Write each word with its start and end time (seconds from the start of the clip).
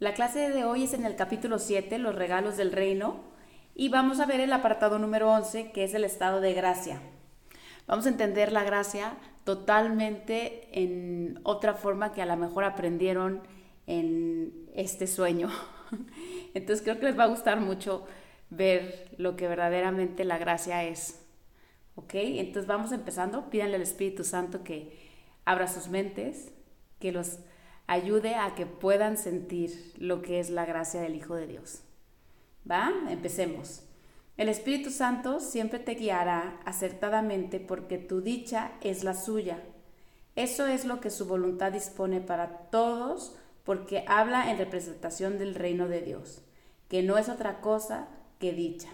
La 0.00 0.14
clase 0.14 0.48
de 0.48 0.64
hoy 0.64 0.84
es 0.84 0.94
en 0.94 1.04
el 1.04 1.14
capítulo 1.14 1.58
7, 1.58 1.98
los 1.98 2.14
regalos 2.14 2.56
del 2.56 2.72
reino, 2.72 3.20
y 3.74 3.90
vamos 3.90 4.18
a 4.18 4.24
ver 4.24 4.40
el 4.40 4.50
apartado 4.50 4.98
número 4.98 5.30
11, 5.30 5.72
que 5.72 5.84
es 5.84 5.92
el 5.92 6.04
estado 6.04 6.40
de 6.40 6.54
gracia. 6.54 7.02
Vamos 7.86 8.06
a 8.06 8.08
entender 8.08 8.50
la 8.50 8.64
gracia 8.64 9.18
totalmente 9.44 10.70
en 10.72 11.38
otra 11.42 11.74
forma 11.74 12.14
que 12.14 12.22
a 12.22 12.26
lo 12.26 12.34
mejor 12.38 12.64
aprendieron 12.64 13.42
en 13.86 14.70
este 14.74 15.06
sueño. 15.06 15.50
Entonces 16.54 16.82
creo 16.82 16.98
que 16.98 17.04
les 17.04 17.18
va 17.18 17.24
a 17.24 17.34
gustar 17.34 17.60
mucho 17.60 18.06
ver 18.48 19.14
lo 19.18 19.36
que 19.36 19.48
verdaderamente 19.48 20.24
la 20.24 20.38
gracia 20.38 20.82
es. 20.82 21.20
¿Ok? 21.94 22.14
Entonces 22.14 22.66
vamos 22.66 22.92
empezando. 22.92 23.50
Pídanle 23.50 23.76
al 23.76 23.82
Espíritu 23.82 24.24
Santo 24.24 24.64
que 24.64 24.98
abra 25.44 25.68
sus 25.68 25.88
mentes, 25.88 26.54
que 27.00 27.12
los 27.12 27.40
ayude 27.90 28.36
a 28.36 28.54
que 28.54 28.66
puedan 28.66 29.18
sentir 29.18 29.94
lo 29.98 30.22
que 30.22 30.38
es 30.38 30.48
la 30.48 30.64
gracia 30.64 31.00
del 31.00 31.16
Hijo 31.16 31.34
de 31.34 31.48
Dios. 31.48 31.80
¿Va? 32.70 32.92
Empecemos. 33.08 33.82
El 34.36 34.48
Espíritu 34.48 34.90
Santo 34.90 35.40
siempre 35.40 35.80
te 35.80 35.96
guiará 35.96 36.60
acertadamente 36.64 37.58
porque 37.58 37.98
tu 37.98 38.20
dicha 38.20 38.70
es 38.80 39.02
la 39.02 39.14
suya. 39.14 39.60
Eso 40.36 40.68
es 40.68 40.84
lo 40.84 41.00
que 41.00 41.10
su 41.10 41.26
voluntad 41.26 41.72
dispone 41.72 42.20
para 42.20 42.70
todos 42.70 43.34
porque 43.64 44.04
habla 44.06 44.52
en 44.52 44.58
representación 44.58 45.36
del 45.40 45.56
reino 45.56 45.88
de 45.88 46.00
Dios, 46.00 46.42
que 46.88 47.02
no 47.02 47.18
es 47.18 47.28
otra 47.28 47.60
cosa 47.60 48.06
que 48.38 48.52
dicha. 48.52 48.90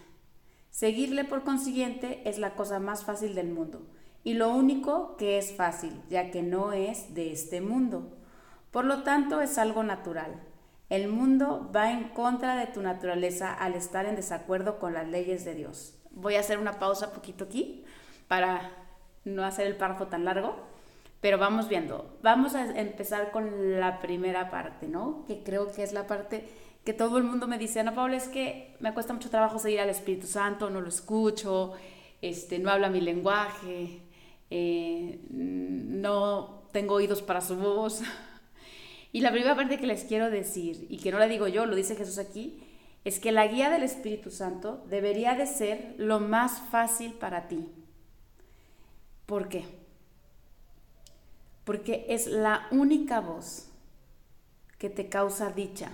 Seguirle 0.70 1.24
por 1.24 1.44
consiguiente 1.44 2.22
es 2.24 2.38
la 2.38 2.55
cosa 2.55 2.80
más 2.80 3.05
fácil 3.05 3.34
del 3.34 3.50
mundo 3.50 3.86
y 4.24 4.33
lo 4.33 4.48
único 4.55 5.19
que 5.19 5.36
es 5.36 5.52
fácil, 5.52 5.92
ya 6.08 6.30
que 6.30 6.42
no 6.42 6.72
es 6.72 7.12
de 7.12 7.30
este 7.30 7.60
mundo. 7.60 8.16
Por 8.70 8.84
lo 8.84 9.02
tanto, 9.02 9.41
es 9.41 9.59
algo 9.59 9.83
natural. 9.83 10.41
El 10.88 11.09
mundo 11.09 11.70
va 11.75 11.91
en 11.91 12.11
contra 12.11 12.56
de 12.56 12.66
tu 12.66 12.80
naturaleza 12.80 13.53
al 13.53 13.75
estar 13.75 14.06
en 14.06 14.17
desacuerdo 14.17 14.78
con 14.78 14.95
las 14.95 15.08
leyes 15.08 15.45
de 15.45 15.55
Dios. 15.55 15.98
Voy 16.11 16.36
a 16.36 16.41
hacer 16.41 16.58
una 16.58 16.78
pausa 16.78 17.12
poquito 17.12 17.45
aquí 17.45 17.84
para 18.28 18.70
no 19.25 19.45
hacer 19.45 19.67
el 19.67 19.77
párrafo 19.77 20.06
tan 20.06 20.25
largo, 20.25 20.56
pero 21.20 21.39
vamos 21.39 21.69
viendo. 21.69 22.19
Vamos 22.23 22.55
a 22.55 22.78
empezar 22.78 23.33
con 23.33 23.81
la 23.81 24.00
primera 24.00 24.50
parte, 24.50 24.86
¿no? 24.86 25.25
Que 25.27 25.42
creo 25.42 25.73
que 25.73 25.83
es 25.83 25.92
la 25.92 26.06
parte 26.06 26.48
que 26.84 26.92
todo 26.92 27.19
el 27.19 27.25
mundo 27.25 27.48
me 27.48 27.58
dice, 27.58 27.83
no, 27.83 27.92
Pablo, 27.95 28.14
es 28.14 28.28
que 28.28 28.77
me 28.78 28.95
cuesta 28.95 29.12
mucho 29.12 29.28
trabajo 29.28 29.58
seguir 29.58 29.80
al 29.80 29.91
Espíritu 29.91 30.28
Santo, 30.28 30.70
no 30.70 30.80
lo 30.80 30.89
escucho, 30.89 31.73
este, 32.23 32.61
no 32.61 32.70
habla 32.70 32.89
mi 32.89 33.01
lenguaje, 33.01 34.03
eh, 34.51 35.19
no 35.30 36.62
tengo 36.70 36.95
oídos 36.95 37.23
para 37.23 37.41
su 37.41 37.56
voz. 37.56 38.03
Y 39.12 39.20
la 39.20 39.30
primera 39.30 39.54
parte 39.54 39.78
que 39.78 39.86
les 39.86 40.04
quiero 40.04 40.30
decir, 40.30 40.86
y 40.88 40.98
que 40.98 41.10
no 41.10 41.18
la 41.18 41.26
digo 41.28 41.48
yo, 41.48 41.66
lo 41.66 41.74
dice 41.74 41.96
Jesús 41.96 42.18
aquí, 42.18 42.62
es 43.04 43.20
que 43.20 43.32
la 43.32 43.46
guía 43.46 43.70
del 43.70 43.82
Espíritu 43.82 44.30
Santo 44.30 44.84
debería 44.88 45.34
de 45.34 45.46
ser 45.46 45.94
lo 45.96 46.18
más 46.18 46.60
fácil 46.70 47.12
para 47.12 47.48
ti. 47.48 47.68
¿Por 49.27 49.48
qué? 49.48 49.64
Porque 51.64 52.06
es 52.08 52.27
la 52.27 52.66
única 52.70 53.20
voz 53.20 53.70
que 54.78 54.90
te 54.90 55.08
causa 55.08 55.50
dicha. 55.52 55.90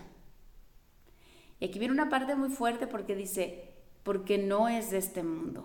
Y 1.61 1.67
aquí 1.67 1.79
viene 1.79 1.95
una 1.95 2.09
parte 2.09 2.35
muy 2.35 2.49
fuerte 2.49 2.87
porque 2.87 3.15
dice, 3.15 3.73
porque 4.03 4.39
no 4.39 4.69
es 4.69 4.91
de 4.91 4.99
este 4.99 5.23
mundo. 5.23 5.65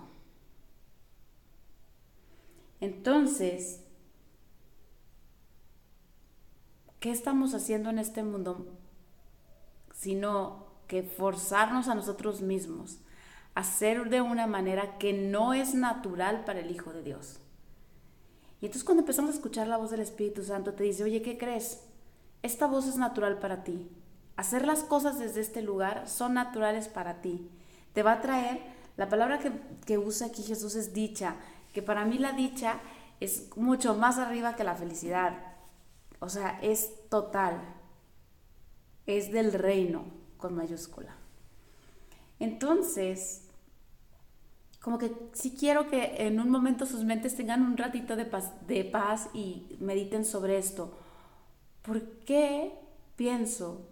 Entonces, 2.79 3.86
¿qué 7.08 7.13
estamos 7.13 7.53
haciendo 7.53 7.89
en 7.89 8.00
este 8.00 8.22
mundo? 8.22 8.67
Sino 9.94 10.66
que 10.88 11.03
forzarnos 11.03 11.88
a 11.88 11.95
nosotros 11.95 12.41
mismos 12.41 12.97
a 13.55 13.61
hacer 13.61 14.09
de 14.09 14.19
una 14.19 14.45
manera 14.45 14.97
que 14.97 15.14
no 15.14 15.54
es 15.54 15.73
natural 15.73 16.43
para 16.43 16.59
el 16.59 16.70
Hijo 16.70 16.92
de 16.92 17.04
Dios. 17.04 17.39
Y 18.59 18.65
entonces 18.65 18.83
cuando 18.83 19.04
empezamos 19.04 19.31
a 19.31 19.36
escuchar 19.36 19.70
la 19.70 19.77
voz 19.77 19.92
del 19.92 20.02
Espíritu 20.02 20.43
Santo, 20.43 20.73
te 20.73 20.83
dice, 20.83 21.05
oye, 21.05 21.21
¿qué 21.21 21.37
crees? 21.37 21.80
Esta 22.42 22.67
voz 22.67 22.86
es 22.87 22.98
natural 22.98 23.39
para 23.39 23.64
ti. 23.64 23.89
Hacer 24.36 24.67
las 24.67 24.83
cosas 24.83 25.17
desde 25.17 25.39
este 25.39 25.61
lugar 25.61 26.10
son 26.10 26.33
naturales 26.33 26.89
para 26.89 27.21
ti. 27.21 27.49
Te 27.93 28.04
va 28.04 28.11
a 28.11 28.21
traer, 28.21 28.60
la 28.98 29.08
palabra 29.08 29.39
que 29.86 29.98
usa 29.98 30.27
aquí 30.27 30.43
Jesús 30.43 30.76
es 30.76 30.93
dicha, 30.93 31.37
que 31.71 31.81
para 31.81 32.04
mí 32.04 32.17
la 32.17 32.33
dicha 32.33 32.81
es 33.21 33.55
mucho 33.55 33.95
más 33.95 34.17
arriba 34.17 34.58
que 34.58 34.65
la 34.65 34.76
felicidad. 34.76 35.56
O 36.20 36.30
sea, 36.30 36.60
es 36.61 37.08
total. 37.10 37.61
Es 39.05 39.32
del 39.32 39.54
reino 39.54 40.05
con 40.38 40.55
mayúscula. 40.55 41.16
Entonces, 42.39 43.48
como 44.82 44.98
que 44.98 45.11
si 45.33 45.52
quiero 45.55 45.89
que 45.89 46.28
en 46.28 46.39
un 46.39 46.50
momento 46.50 46.86
sus 46.86 47.04
mentes 47.04 47.36
tengan 47.36 47.61
un 47.61 47.78
ratito 47.78 48.16
de 48.16 48.26
paz, 48.26 48.54
de 48.67 48.86
paz 48.86 49.30
y 49.33 49.76
mediten 49.80 50.23
sobre 50.23 50.58
esto. 50.58 50.98
¿Por 51.82 52.20
qué 52.20 52.73
pienso 53.16 53.89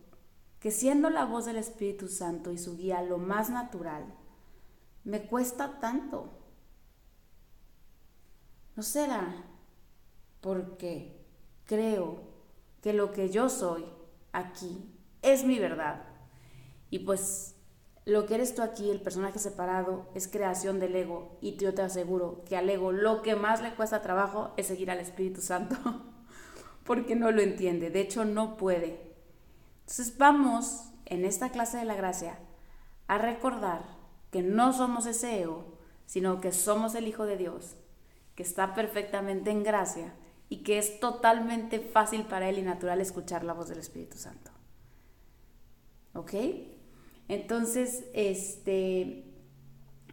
que 0.60 0.72
siendo 0.72 1.10
la 1.10 1.26
voz 1.26 1.46
del 1.46 1.58
Espíritu 1.58 2.08
Santo 2.08 2.52
y 2.52 2.58
su 2.58 2.78
guía 2.78 3.02
lo 3.02 3.18
más 3.18 3.50
natural, 3.50 4.06
me 5.04 5.24
cuesta 5.24 5.80
tanto? 5.80 6.30
¿No 8.76 8.84
será 8.84 9.46
porque 10.42 11.25
creo 11.66 12.20
que 12.82 12.94
lo 12.94 13.12
que 13.12 13.30
yo 13.30 13.50
soy 13.50 13.86
aquí 14.32 14.92
es 15.22 15.44
mi 15.44 15.60
verdad. 15.60 16.04
Y 16.90 17.00
pues 17.00 17.56
lo 18.06 18.26
que 18.26 18.36
eres 18.36 18.54
tú 18.56 18.62
aquí, 18.62 18.90
el 18.90 19.02
personaje 19.02 19.40
separado, 19.40 20.08
es 20.14 20.28
creación 20.28 20.80
del 20.80 20.96
ego. 20.96 21.38
Y 21.42 21.58
yo 21.58 21.74
te 21.74 21.82
aseguro 21.82 22.44
que 22.46 22.58
al 22.58 22.70
ego 22.70 22.92
lo 22.92 23.22
que 23.22 23.36
más 23.36 23.62
le 23.62 23.74
cuesta 23.74 24.02
trabajo 24.02 24.52
es 24.58 24.68
seguir 24.68 24.92
al 24.92 25.00
Espíritu 25.00 25.42
Santo. 25.42 25.76
porque 26.86 27.16
no 27.16 27.32
lo 27.32 27.42
entiende. 27.42 27.90
De 27.90 28.00
hecho, 28.00 28.24
no 28.24 28.56
puede. 28.56 29.02
Entonces 29.82 30.18
vamos 30.18 30.86
en 31.06 31.26
esta 31.26 31.50
clase 31.50 31.78
de 31.78 31.86
la 31.86 31.96
gracia 31.96 32.40
a 33.08 33.18
recordar 33.18 33.84
que 34.32 34.42
no 34.42 34.72
somos 34.72 35.06
ese 35.06 35.42
ego, 35.42 35.78
sino 36.06 36.40
que 36.40 36.52
somos 36.52 36.96
el 36.96 37.08
Hijo 37.08 37.26
de 37.26 37.38
Dios, 37.38 37.76
que 38.36 38.44
está 38.44 38.74
perfectamente 38.74 39.52
en 39.52 39.64
gracia 39.64 40.14
y 40.50 40.58
que 40.58 40.78
es 40.78 41.00
totalmente 41.00 41.80
fácil 41.80 42.24
para 42.24 42.50
él 42.50 42.60
y 42.60 42.62
natural 42.62 43.02
escuchar 43.02 43.44
la 43.44 43.54
voz 43.54 43.70
del 43.70 43.80
Espíritu 43.80 44.18
Santo. 44.18 44.52
¿Ok? 46.14 46.34
Entonces, 47.28 48.06
este, 48.14 49.26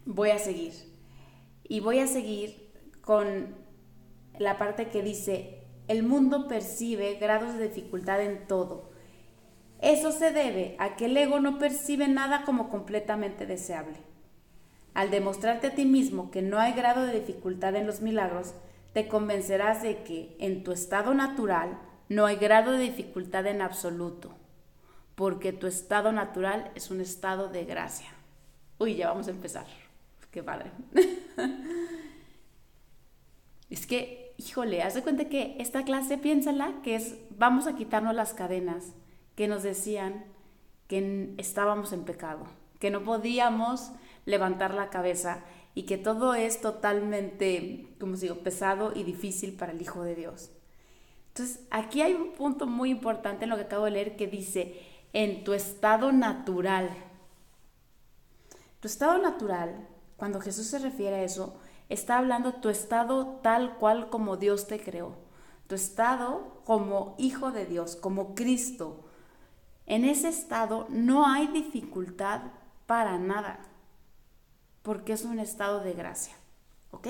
voy 0.05 0.31
a 0.31 0.39
seguir. 0.39 0.73
Y 1.63 1.79
voy 1.79 1.99
a 1.99 2.07
seguir 2.07 2.71
con 3.01 3.55
la 4.39 4.57
parte 4.57 4.89
que 4.89 5.03
dice, 5.03 5.63
el 5.87 6.03
mundo 6.03 6.47
percibe 6.47 7.15
grados 7.15 7.55
de 7.55 7.67
dificultad 7.67 8.21
en 8.21 8.47
todo. 8.47 8.91
Eso 9.81 10.11
se 10.11 10.31
debe 10.31 10.75
a 10.79 10.95
que 10.95 11.05
el 11.05 11.17
ego 11.17 11.39
no 11.39 11.59
percibe 11.59 12.07
nada 12.07 12.43
como 12.45 12.69
completamente 12.69 13.45
deseable. 13.45 13.97
Al 14.93 15.11
demostrarte 15.11 15.67
a 15.67 15.75
ti 15.75 15.85
mismo 15.85 16.31
que 16.31 16.41
no 16.41 16.59
hay 16.59 16.73
grado 16.73 17.05
de 17.05 17.19
dificultad 17.19 17.75
en 17.75 17.87
los 17.87 18.01
milagros, 18.01 18.53
te 18.93 19.07
convencerás 19.07 19.81
de 19.81 20.03
que 20.03 20.35
en 20.39 20.63
tu 20.63 20.71
estado 20.71 21.13
natural 21.13 21.79
no 22.09 22.25
hay 22.25 22.35
grado 22.35 22.71
de 22.71 22.79
dificultad 22.79 23.47
en 23.47 23.61
absoluto, 23.61 24.31
porque 25.15 25.51
tu 25.51 25.67
estado 25.67 26.11
natural 26.11 26.71
es 26.75 26.91
un 26.91 27.01
estado 27.01 27.47
de 27.47 27.65
gracia. 27.65 28.09
Uy, 28.77 28.95
ya 28.95 29.09
vamos 29.09 29.27
a 29.27 29.31
empezar. 29.31 29.65
Qué 30.31 30.43
padre. 30.43 30.71
es 33.69 33.85
que, 33.87 34.33
híjole, 34.37 34.81
haz 34.81 34.93
de 34.93 35.03
cuenta 35.03 35.25
que 35.25 35.55
esta 35.59 35.83
clase, 35.83 36.17
piénsala, 36.17 36.73
que 36.83 36.95
es, 36.95 37.15
vamos 37.31 37.67
a 37.67 37.75
quitarnos 37.75 38.15
las 38.15 38.33
cadenas 38.33 38.93
que 39.35 39.47
nos 39.47 39.63
decían 39.63 40.25
que 40.87 41.33
estábamos 41.37 41.93
en 41.93 42.03
pecado, 42.03 42.45
que 42.79 42.91
no 42.91 43.03
podíamos 43.03 43.91
levantar 44.25 44.73
la 44.73 44.89
cabeza 44.89 45.43
y 45.75 45.83
que 45.83 45.97
todo 45.97 46.35
es 46.35 46.61
totalmente, 46.61 47.87
como 47.99 48.15
digo, 48.15 48.35
pesado 48.37 48.93
y 48.95 49.03
difícil 49.03 49.53
para 49.53 49.71
el 49.71 49.81
Hijo 49.81 50.03
de 50.03 50.15
Dios. 50.15 50.51
Entonces, 51.29 51.61
aquí 51.71 52.01
hay 52.01 52.13
un 52.13 52.33
punto 52.33 52.67
muy 52.67 52.91
importante 52.91 53.45
en 53.45 53.49
lo 53.49 53.55
que 53.55 53.63
acabo 53.63 53.85
de 53.85 53.91
leer 53.91 54.15
que 54.15 54.27
dice, 54.27 54.79
en 55.13 55.43
tu 55.43 55.53
estado 55.53 56.11
natural. 56.11 56.89
Tu 58.79 58.87
estado 58.87 59.17
natural, 59.17 59.87
cuando 60.15 60.39
Jesús 60.41 60.67
se 60.67 60.77
refiere 60.77 61.17
a 61.17 61.23
eso, 61.23 61.55
está 61.89 62.19
hablando 62.19 62.53
tu 62.55 62.69
estado 62.69 63.39
tal 63.41 63.77
cual 63.77 64.09
como 64.09 64.37
Dios 64.37 64.67
te 64.67 64.79
creó. 64.79 65.15
Tu 65.67 65.75
estado 65.75 66.61
como 66.65 67.15
hijo 67.17 67.51
de 67.51 67.65
Dios, 67.65 67.95
como 67.95 68.35
Cristo. 68.35 69.05
En 69.87 70.05
ese 70.05 70.29
estado 70.29 70.85
no 70.89 71.25
hay 71.25 71.47
dificultad 71.47 72.41
para 72.85 73.17
nada 73.17 73.72
porque 74.83 75.13
es 75.13 75.23
un 75.23 75.39
estado 75.39 75.79
de 75.81 75.93
gracia. 75.93 76.35
¿Ok? 76.91 77.07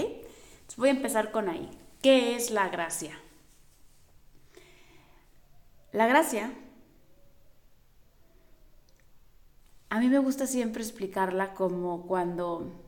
Voy 0.77 0.89
a 0.89 0.93
empezar 0.93 1.31
con 1.31 1.49
ahí. 1.49 1.69
¿Qué 2.01 2.35
es 2.35 2.49
la 2.49 2.69
gracia? 2.69 3.19
La 5.91 6.07
gracia 6.07 6.51
a 9.93 9.99
mí 9.99 10.09
me 10.09 10.17
gusta 10.17 10.47
siempre 10.47 10.81
explicarla 10.81 11.53
como 11.53 12.07
cuando, 12.07 12.81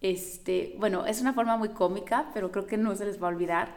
este, 0.00 0.76
bueno, 0.78 1.04
es 1.04 1.20
una 1.20 1.32
forma 1.32 1.56
muy 1.56 1.70
cómica, 1.70 2.30
pero 2.32 2.52
creo 2.52 2.64
que 2.64 2.76
no 2.76 2.94
se 2.94 3.06
les 3.06 3.20
va 3.20 3.26
a 3.26 3.30
olvidar. 3.30 3.74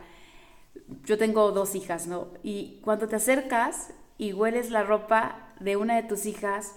Yo 1.05 1.17
tengo 1.17 1.51
dos 1.51 1.73
hijas, 1.73 2.05
¿no? 2.05 2.27
Y 2.43 2.81
cuando 2.83 3.07
te 3.07 3.15
acercas 3.15 3.93
y 4.19 4.33
hueles 4.33 4.69
la 4.69 4.83
ropa 4.83 5.55
de 5.59 5.75
una 5.75 5.95
de 5.95 6.03
tus 6.03 6.27
hijas, 6.27 6.75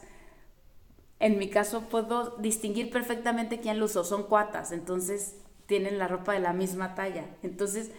en 1.21 1.39
mi 1.39 1.49
caso 1.51 1.83
puedo 1.83 2.37
distinguir 2.39 2.91
perfectamente 2.91 3.61
quién 3.61 3.79
lo 3.79 3.87
usó, 3.87 4.05
son 4.05 4.25
cuatas, 4.25 4.73
entonces 4.73 5.37
tienen 5.67 5.99
la 5.99 6.09
ropa 6.09 6.33
de 6.33 6.41
la 6.41 6.53
misma 6.53 6.95
talla. 6.95 7.27
Entonces, 7.43 7.91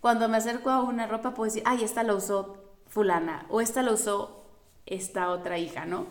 cuando 0.00 0.28
me 0.28 0.36
acerco 0.36 0.70
a 0.70 0.82
una 0.82 1.06
ropa 1.06 1.34
puedo 1.34 1.46
decir, 1.46 1.62
ay, 1.66 1.82
esta 1.82 2.02
la 2.02 2.14
usó 2.14 2.64
fulana 2.86 3.46
o 3.50 3.60
esta 3.60 3.82
la 3.82 3.92
usó 3.92 4.44
esta 4.84 5.30
otra 5.30 5.58
hija, 5.58 5.84
¿no? 5.84 6.06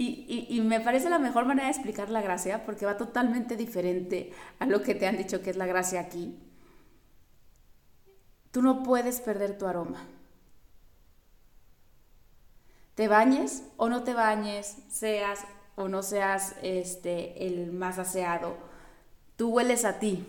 Y, 0.00 0.46
y, 0.48 0.60
me 0.60 0.80
parece 0.80 1.10
la 1.10 1.18
mejor 1.18 1.44
manera 1.44 1.66
de 1.66 1.72
explicar 1.72 2.08
la 2.08 2.22
gracia 2.22 2.64
porque 2.64 2.86
va 2.86 2.96
totalmente 2.96 3.56
diferente 3.56 4.32
a 4.60 4.66
lo 4.66 4.80
que 4.80 4.94
te 4.94 5.08
han 5.08 5.16
dicho 5.16 5.42
que 5.42 5.50
es 5.50 5.56
la 5.56 5.66
gracia 5.66 5.98
aquí. 5.98 6.38
Tú 8.52 8.62
no 8.62 8.84
puedes 8.84 9.20
perder 9.20 9.58
tu 9.58 9.66
aroma. 9.66 10.06
Te 12.94 13.08
bañes 13.08 13.64
o 13.76 13.88
no 13.88 14.04
te 14.04 14.14
bañes, 14.14 14.76
seas 14.88 15.40
o 15.78 15.88
no 15.88 16.02
seas 16.02 16.56
este, 16.62 17.46
el 17.46 17.72
más 17.72 18.00
aseado, 18.00 18.56
tú 19.36 19.50
hueles 19.50 19.84
a 19.84 20.00
ti. 20.00 20.26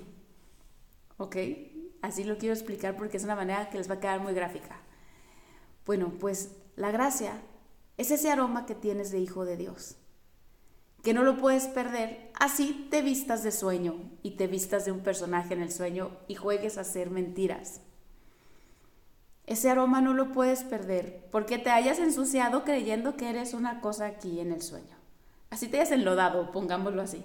¿Ok? 1.18 1.38
Así 2.04 2.24
lo 2.24 2.38
quiero 2.38 2.54
explicar 2.54 2.96
porque 2.96 3.18
es 3.18 3.24
una 3.24 3.36
manera 3.36 3.70
que 3.70 3.80
les 3.80 3.90
va 3.90 3.96
a 3.96 4.00
quedar 4.00 4.22
muy 4.22 4.34
gráfica. 4.34 4.80
Bueno, 5.88 6.14
pues 6.20 6.52
la 6.76 6.92
gracia 6.92 7.34
es 7.98 8.12
ese 8.12 8.32
aroma 8.32 8.68
que 8.68 8.76
tienes 8.76 9.10
de 9.10 9.20
hijo 9.20 9.44
de 9.44 9.58
Dios, 9.58 9.98
que 11.04 11.16
no 11.16 11.24
lo 11.24 11.36
puedes 11.38 11.66
perder, 11.66 12.32
así 12.40 12.88
te 12.92 13.02
vistas 13.02 13.44
de 13.44 13.52
sueño 13.52 13.96
y 14.22 14.32
te 14.32 14.46
vistas 14.46 14.86
de 14.86 14.92
un 14.92 15.00
personaje 15.00 15.56
en 15.56 15.62
el 15.62 15.72
sueño 15.72 16.12
y 16.28 16.36
juegues 16.36 16.78
a 16.78 16.82
hacer 16.82 17.10
mentiras. 17.10 17.82
Ese 19.48 19.72
aroma 19.72 20.00
no 20.00 20.14
lo 20.14 20.32
puedes 20.32 20.64
perder 20.64 21.28
porque 21.32 21.58
te 21.58 21.72
hayas 21.72 21.98
ensuciado 21.98 22.64
creyendo 22.64 23.18
que 23.18 23.32
eres 23.32 23.56
una 23.56 23.82
cosa 23.82 24.06
aquí 24.06 24.40
en 24.40 24.52
el 24.52 24.62
sueño. 24.62 24.99
Así 25.50 25.68
te 25.68 25.78
hayas 25.78 25.92
enlodado, 25.92 26.52
pongámoslo 26.52 27.02
así. 27.02 27.24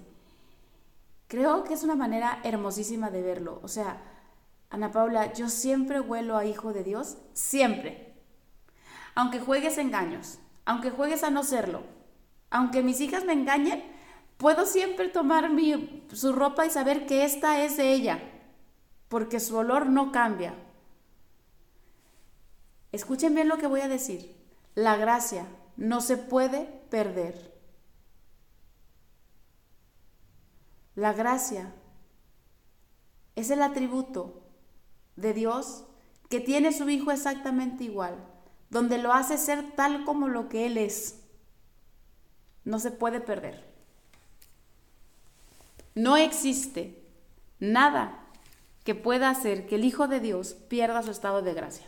Creo 1.28 1.64
que 1.64 1.74
es 1.74 1.82
una 1.82 1.96
manera 1.96 2.40
hermosísima 2.44 3.10
de 3.10 3.22
verlo. 3.22 3.60
O 3.62 3.68
sea, 3.68 4.02
Ana 4.70 4.90
Paula, 4.90 5.32
yo 5.32 5.48
siempre 5.48 6.00
huelo 6.00 6.36
a 6.36 6.44
hijo 6.44 6.72
de 6.72 6.84
Dios, 6.84 7.18
siempre. 7.32 8.14
Aunque 9.14 9.40
juegues 9.40 9.78
engaños, 9.78 10.38
aunque 10.64 10.90
juegues 10.90 11.22
a 11.22 11.30
no 11.30 11.44
serlo, 11.44 11.82
aunque 12.50 12.82
mis 12.82 13.00
hijas 13.00 13.24
me 13.24 13.32
engañen, 13.32 13.84
puedo 14.36 14.66
siempre 14.66 15.08
tomar 15.08 15.50
mi, 15.50 16.04
su 16.12 16.32
ropa 16.32 16.66
y 16.66 16.70
saber 16.70 17.06
que 17.06 17.24
esta 17.24 17.62
es 17.64 17.76
de 17.76 17.92
ella, 17.92 18.20
porque 19.08 19.40
su 19.40 19.56
olor 19.56 19.86
no 19.86 20.12
cambia. 20.12 20.54
Escuchen 22.92 23.34
bien 23.34 23.48
lo 23.48 23.58
que 23.58 23.66
voy 23.66 23.80
a 23.80 23.88
decir. 23.88 24.36
La 24.74 24.96
gracia 24.96 25.46
no 25.76 26.00
se 26.00 26.16
puede 26.16 26.66
perder. 26.90 27.53
La 30.94 31.12
gracia 31.12 31.72
es 33.34 33.50
el 33.50 33.62
atributo 33.62 34.42
de 35.16 35.34
Dios 35.34 35.84
que 36.28 36.40
tiene 36.40 36.72
su 36.72 36.88
Hijo 36.88 37.10
exactamente 37.10 37.84
igual, 37.84 38.16
donde 38.70 38.98
lo 38.98 39.12
hace 39.12 39.38
ser 39.38 39.72
tal 39.72 40.04
como 40.04 40.28
lo 40.28 40.48
que 40.48 40.66
Él 40.66 40.78
es. 40.78 41.20
No 42.64 42.78
se 42.78 42.90
puede 42.90 43.20
perder. 43.20 43.64
No 45.94 46.16
existe 46.16 47.02
nada 47.58 48.26
que 48.84 48.94
pueda 48.94 49.30
hacer 49.30 49.66
que 49.66 49.76
el 49.76 49.84
Hijo 49.84 50.08
de 50.08 50.20
Dios 50.20 50.54
pierda 50.68 51.02
su 51.02 51.10
estado 51.10 51.42
de 51.42 51.54
gracia. 51.54 51.86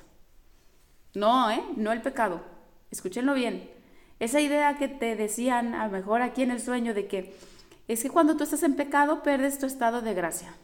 No, 1.14 1.50
¿eh? 1.50 1.62
No 1.76 1.92
el 1.92 2.02
pecado. 2.02 2.42
Escúchenlo 2.90 3.34
bien. 3.34 3.70
Esa 4.18 4.40
idea 4.40 4.78
que 4.78 4.88
te 4.88 5.16
decían 5.16 5.74
a 5.74 5.86
lo 5.86 5.92
mejor 5.92 6.22
aquí 6.22 6.42
en 6.42 6.50
el 6.50 6.60
sueño 6.60 6.94
de 6.94 7.06
que 7.06 7.34
es 7.88 8.02
que 8.02 8.10
cuando 8.10 8.36
tú 8.36 8.44
estás 8.44 8.62
en 8.62 8.74
pecado 8.74 9.22
perdes 9.22 9.58
tu 9.58 9.66
estado 9.66 10.02
de 10.02 10.14
gracia. 10.14 10.54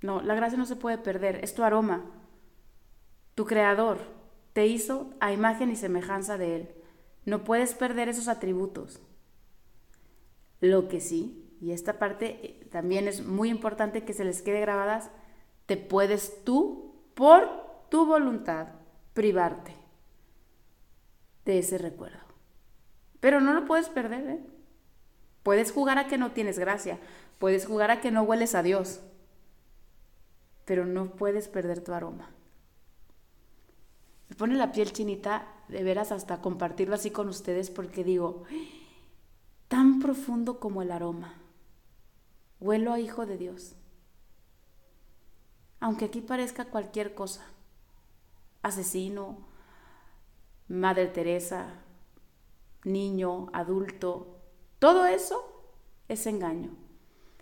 No, 0.00 0.20
la 0.20 0.34
gracia 0.34 0.58
no 0.58 0.66
se 0.66 0.76
puede 0.76 0.98
perder, 0.98 1.40
es 1.42 1.54
tu 1.54 1.62
aroma. 1.62 2.04
Tu 3.34 3.44
creador 3.44 3.98
te 4.52 4.66
hizo 4.66 5.10
a 5.20 5.32
imagen 5.32 5.70
y 5.70 5.76
semejanza 5.76 6.38
de 6.38 6.56
Él. 6.56 6.74
No 7.24 7.44
puedes 7.44 7.74
perder 7.74 8.08
esos 8.08 8.28
atributos. 8.28 9.00
Lo 10.60 10.88
que 10.88 11.00
sí, 11.00 11.56
y 11.60 11.72
esta 11.72 11.98
parte 11.98 12.38
eh, 12.42 12.68
también 12.70 13.08
es 13.08 13.24
muy 13.24 13.48
importante 13.48 14.04
que 14.04 14.12
se 14.12 14.24
les 14.24 14.42
quede 14.42 14.60
grabadas, 14.60 15.10
te 15.66 15.76
puedes 15.76 16.44
tú, 16.44 16.94
por 17.14 17.48
tu 17.90 18.06
voluntad, 18.06 18.68
privarte 19.14 19.74
de 21.44 21.58
ese 21.58 21.78
recuerdo. 21.78 22.18
Pero 23.20 23.40
no 23.40 23.54
lo 23.54 23.64
puedes 23.64 23.88
perder, 23.88 24.28
¿eh? 24.28 24.53
Puedes 25.44 25.70
jugar 25.70 25.98
a 25.98 26.08
que 26.08 26.18
no 26.18 26.32
tienes 26.32 26.58
gracia, 26.58 26.98
puedes 27.38 27.66
jugar 27.66 27.92
a 27.92 28.00
que 28.00 28.10
no 28.10 28.22
hueles 28.22 28.54
a 28.54 28.62
Dios, 28.62 29.00
pero 30.64 30.86
no 30.86 31.10
puedes 31.10 31.48
perder 31.48 31.84
tu 31.84 31.92
aroma. 31.92 32.30
Me 34.30 34.36
pone 34.36 34.54
la 34.56 34.72
piel 34.72 34.92
chinita 34.92 35.46
de 35.68 35.84
veras 35.84 36.12
hasta 36.12 36.40
compartirlo 36.40 36.94
así 36.94 37.10
con 37.10 37.28
ustedes 37.28 37.70
porque 37.70 38.02
digo, 38.02 38.44
tan 39.68 40.00
profundo 40.00 40.58
como 40.58 40.80
el 40.80 40.90
aroma. 40.90 41.34
Huelo 42.58 42.94
a 42.94 42.98
hijo 42.98 43.26
de 43.26 43.36
Dios. 43.36 43.76
Aunque 45.78 46.06
aquí 46.06 46.22
parezca 46.22 46.64
cualquier 46.64 47.14
cosa. 47.14 47.44
Asesino, 48.62 49.46
Madre 50.68 51.08
Teresa, 51.08 51.82
niño, 52.84 53.48
adulto, 53.52 54.33
todo 54.84 55.06
eso 55.06 55.42
es 56.08 56.26
engaño. 56.26 56.68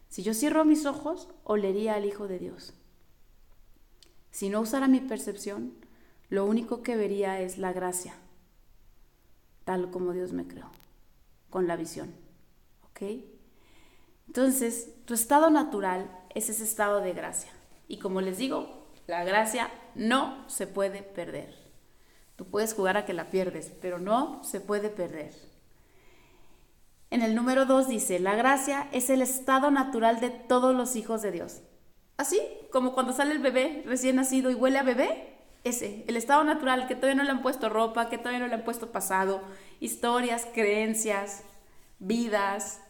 Si 0.09 0.23
yo 0.23 0.33
cierro 0.33 0.65
mis 0.65 0.87
ojos, 0.87 1.29
olería 1.43 1.94
al 1.94 2.05
Hijo 2.05 2.29
de 2.29 2.39
Dios. 2.39 2.73
Si 4.31 4.49
no 4.49 4.61
usara 4.61 4.87
mi 4.87 5.00
percepción, 5.00 5.75
lo 6.29 6.44
único 6.44 6.85
que 6.85 6.94
vería 6.94 7.41
es 7.41 7.59
la 7.59 7.73
gracia, 7.73 8.15
tal 9.65 9.91
como 9.91 10.13
Dios 10.13 10.32
me 10.32 10.46
creó, 10.46 10.70
con 11.51 11.67
la 11.67 11.75
visión. 11.75 12.15
¿Ok? 12.84 13.25
Entonces, 14.29 14.91
tu 15.05 15.13
estado 15.13 15.51
natural 15.51 16.17
es 16.37 16.49
ese 16.49 16.63
estado 16.63 17.01
de 17.01 17.13
gracia. 17.13 17.51
Y 17.89 17.99
como 17.99 18.20
les 18.20 18.39
digo, 18.39 18.87
la 19.08 19.25
gracia 19.25 19.69
no 19.96 20.49
se 20.49 20.69
puede 20.69 21.03
perder. 21.03 21.56
Tú 22.37 22.44
puedes 22.44 22.72
jugar 22.72 22.96
a 22.96 23.05
que 23.05 23.15
la 23.15 23.31
pierdes, 23.31 23.72
pero 23.81 23.99
no 23.99 24.44
se 24.44 24.61
puede 24.61 24.91
perder. 24.91 25.52
En 27.12 27.20
el 27.20 27.34
número 27.34 27.66
2 27.66 27.88
dice, 27.88 28.19
la 28.20 28.34
gracia 28.34 28.88
es 28.90 29.10
el 29.10 29.20
estado 29.20 29.70
natural 29.70 30.19
de 30.19 30.31
todos 30.31 30.74
los 30.74 30.96
hijos 30.96 31.20
de 31.20 31.31
Dios. 31.31 31.60
Así 32.16 32.40
como 32.70 32.94
cuando 32.94 33.12
sale 33.12 33.32
el 33.32 33.38
bebé 33.38 33.82
recién 33.84 34.16
nacido 34.16 34.50
y 34.50 34.54
huele 34.54 34.78
a 34.78 34.82
bebé, 34.82 35.36
ese, 35.62 36.06
el 36.08 36.16
estado 36.16 36.42
natural, 36.42 36.88
que 36.88 36.94
todavía 36.94 37.16
no 37.16 37.24
le 37.24 37.32
han 37.32 37.42
puesto 37.42 37.69
ropa, 37.69 38.08
que 38.08 38.16
todavía 38.16 38.38
no 38.38 38.46
le 38.46 38.54
han 38.54 38.64
puesto 38.64 38.92
pasado, 38.92 39.42
historias, 39.78 40.46
creencias, 40.54 41.42
vidas, 41.98 42.81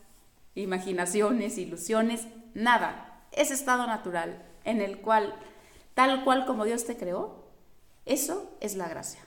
imaginaciones, 0.54 1.58
ilusiones, 1.58 2.28
nada. 2.54 3.24
Ese 3.32 3.54
estado 3.54 3.88
natural 3.88 4.40
en 4.62 4.80
el 4.80 5.00
cual, 5.00 5.34
tal 5.94 6.22
cual 6.22 6.46
como 6.46 6.64
Dios 6.64 6.84
te 6.84 6.96
creó, 6.96 7.48
eso 8.06 8.56
es 8.60 8.76
la 8.76 8.86
gracia. 8.86 9.22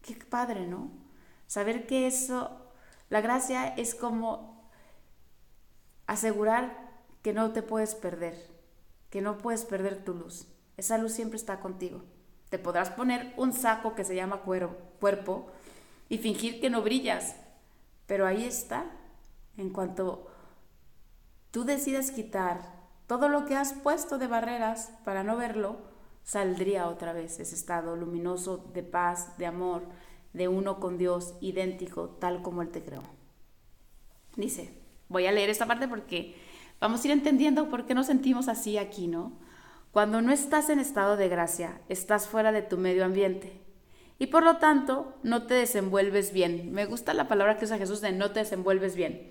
Qué 0.00 0.14
padre, 0.14 0.66
¿no? 0.66 1.09
Saber 1.50 1.84
que 1.88 2.06
eso, 2.06 2.60
la 3.08 3.20
gracia 3.20 3.74
es 3.74 3.96
como 3.96 4.70
asegurar 6.06 6.92
que 7.22 7.32
no 7.32 7.50
te 7.50 7.64
puedes 7.64 7.96
perder, 7.96 8.36
que 9.10 9.20
no 9.20 9.36
puedes 9.36 9.64
perder 9.64 10.04
tu 10.04 10.14
luz. 10.14 10.46
Esa 10.76 10.96
luz 10.96 11.10
siempre 11.10 11.36
está 11.36 11.58
contigo. 11.58 12.04
Te 12.50 12.60
podrás 12.60 12.90
poner 12.90 13.34
un 13.36 13.52
saco 13.52 13.96
que 13.96 14.04
se 14.04 14.14
llama 14.14 14.42
cuero, 14.42 14.78
cuerpo 15.00 15.50
y 16.08 16.18
fingir 16.18 16.60
que 16.60 16.70
no 16.70 16.82
brillas, 16.82 17.34
pero 18.06 18.28
ahí 18.28 18.44
está. 18.44 18.84
En 19.56 19.70
cuanto 19.70 20.28
tú 21.50 21.64
decidas 21.64 22.12
quitar 22.12 22.60
todo 23.08 23.28
lo 23.28 23.44
que 23.44 23.56
has 23.56 23.72
puesto 23.72 24.18
de 24.18 24.28
barreras 24.28 24.92
para 25.04 25.24
no 25.24 25.36
verlo, 25.36 25.78
saldría 26.22 26.86
otra 26.86 27.12
vez 27.12 27.40
ese 27.40 27.56
estado 27.56 27.96
luminoso 27.96 28.58
de 28.72 28.84
paz, 28.84 29.36
de 29.36 29.46
amor, 29.46 29.82
de 30.32 30.48
uno 30.48 30.80
con 30.80 30.98
Dios 30.98 31.34
idéntico 31.40 32.10
tal 32.20 32.42
como 32.42 32.62
Él 32.62 32.70
te 32.70 32.82
creó. 32.82 33.02
Dice, 34.36 34.72
voy 35.08 35.26
a 35.26 35.32
leer 35.32 35.50
esta 35.50 35.66
parte 35.66 35.88
porque 35.88 36.36
vamos 36.80 37.02
a 37.02 37.08
ir 37.08 37.12
entendiendo 37.12 37.68
por 37.68 37.86
qué 37.86 37.94
nos 37.94 38.06
sentimos 38.06 38.48
así 38.48 38.78
aquí, 38.78 39.06
¿no? 39.06 39.32
Cuando 39.90 40.22
no 40.22 40.32
estás 40.32 40.70
en 40.70 40.78
estado 40.78 41.16
de 41.16 41.28
gracia, 41.28 41.80
estás 41.88 42.28
fuera 42.28 42.52
de 42.52 42.62
tu 42.62 42.78
medio 42.78 43.04
ambiente 43.04 43.60
y 44.18 44.26
por 44.26 44.44
lo 44.44 44.58
tanto 44.58 45.14
no 45.22 45.46
te 45.46 45.54
desenvuelves 45.54 46.32
bien. 46.32 46.72
Me 46.72 46.86
gusta 46.86 47.14
la 47.14 47.26
palabra 47.26 47.56
que 47.56 47.64
usa 47.64 47.78
Jesús 47.78 48.00
de 48.00 48.12
no 48.12 48.30
te 48.30 48.40
desenvuelves 48.40 48.94
bien. 48.94 49.30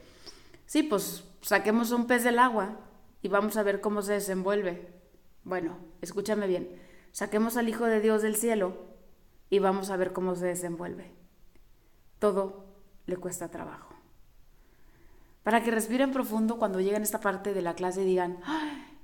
Sí, 0.66 0.84
pues 0.84 1.24
saquemos 1.42 1.92
un 1.92 2.08
pez 2.08 2.24
del 2.24 2.40
agua 2.40 2.78
y 3.22 3.30
vamos 3.30 3.56
a 3.56 3.64
ver 3.64 3.82
cómo 3.82 4.02
se 4.02 4.14
desenvuelve. 4.14 4.88
Bueno, 5.44 5.78
escúchame 6.02 6.48
bien. 6.48 6.78
Saquemos 7.12 7.56
al 7.56 7.70
Hijo 7.70 7.86
de 7.86 8.02
Dios 8.02 8.22
del 8.22 8.36
cielo 8.36 8.89
y 9.50 9.60
vamos 9.60 9.90
a 9.90 9.98
ver 9.98 10.14
cómo 10.14 10.36
se 10.36 10.46
desenvuelve. 10.46 11.12
Todo 12.20 12.66
le 13.06 13.18
cuesta 13.18 13.50
trabajo. 13.50 13.94
Para 15.44 15.64
que 15.64 15.72
respiren 15.72 16.12
profundo 16.12 16.60
cuando 16.60 16.80
lleguen 16.80 17.02
a 17.02 17.06
esta 17.06 17.22
parte 17.22 17.54
de 17.54 17.62
la 17.62 17.74
clase 17.74 18.04
y 18.04 18.06
digan, 18.06 18.40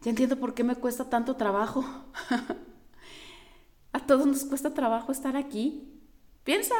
ya 0.01 0.09
entiendo 0.09 0.39
por 0.39 0.53
qué 0.53 0.63
me 0.63 0.75
cuesta 0.75 1.09
tanto 1.09 1.35
trabajo. 1.35 1.83
A 3.93 3.99
todos 3.99 4.27
nos 4.27 4.43
cuesta 4.43 4.73
trabajo 4.73 5.11
estar 5.11 5.37
aquí. 5.37 6.01
Piensa, 6.43 6.75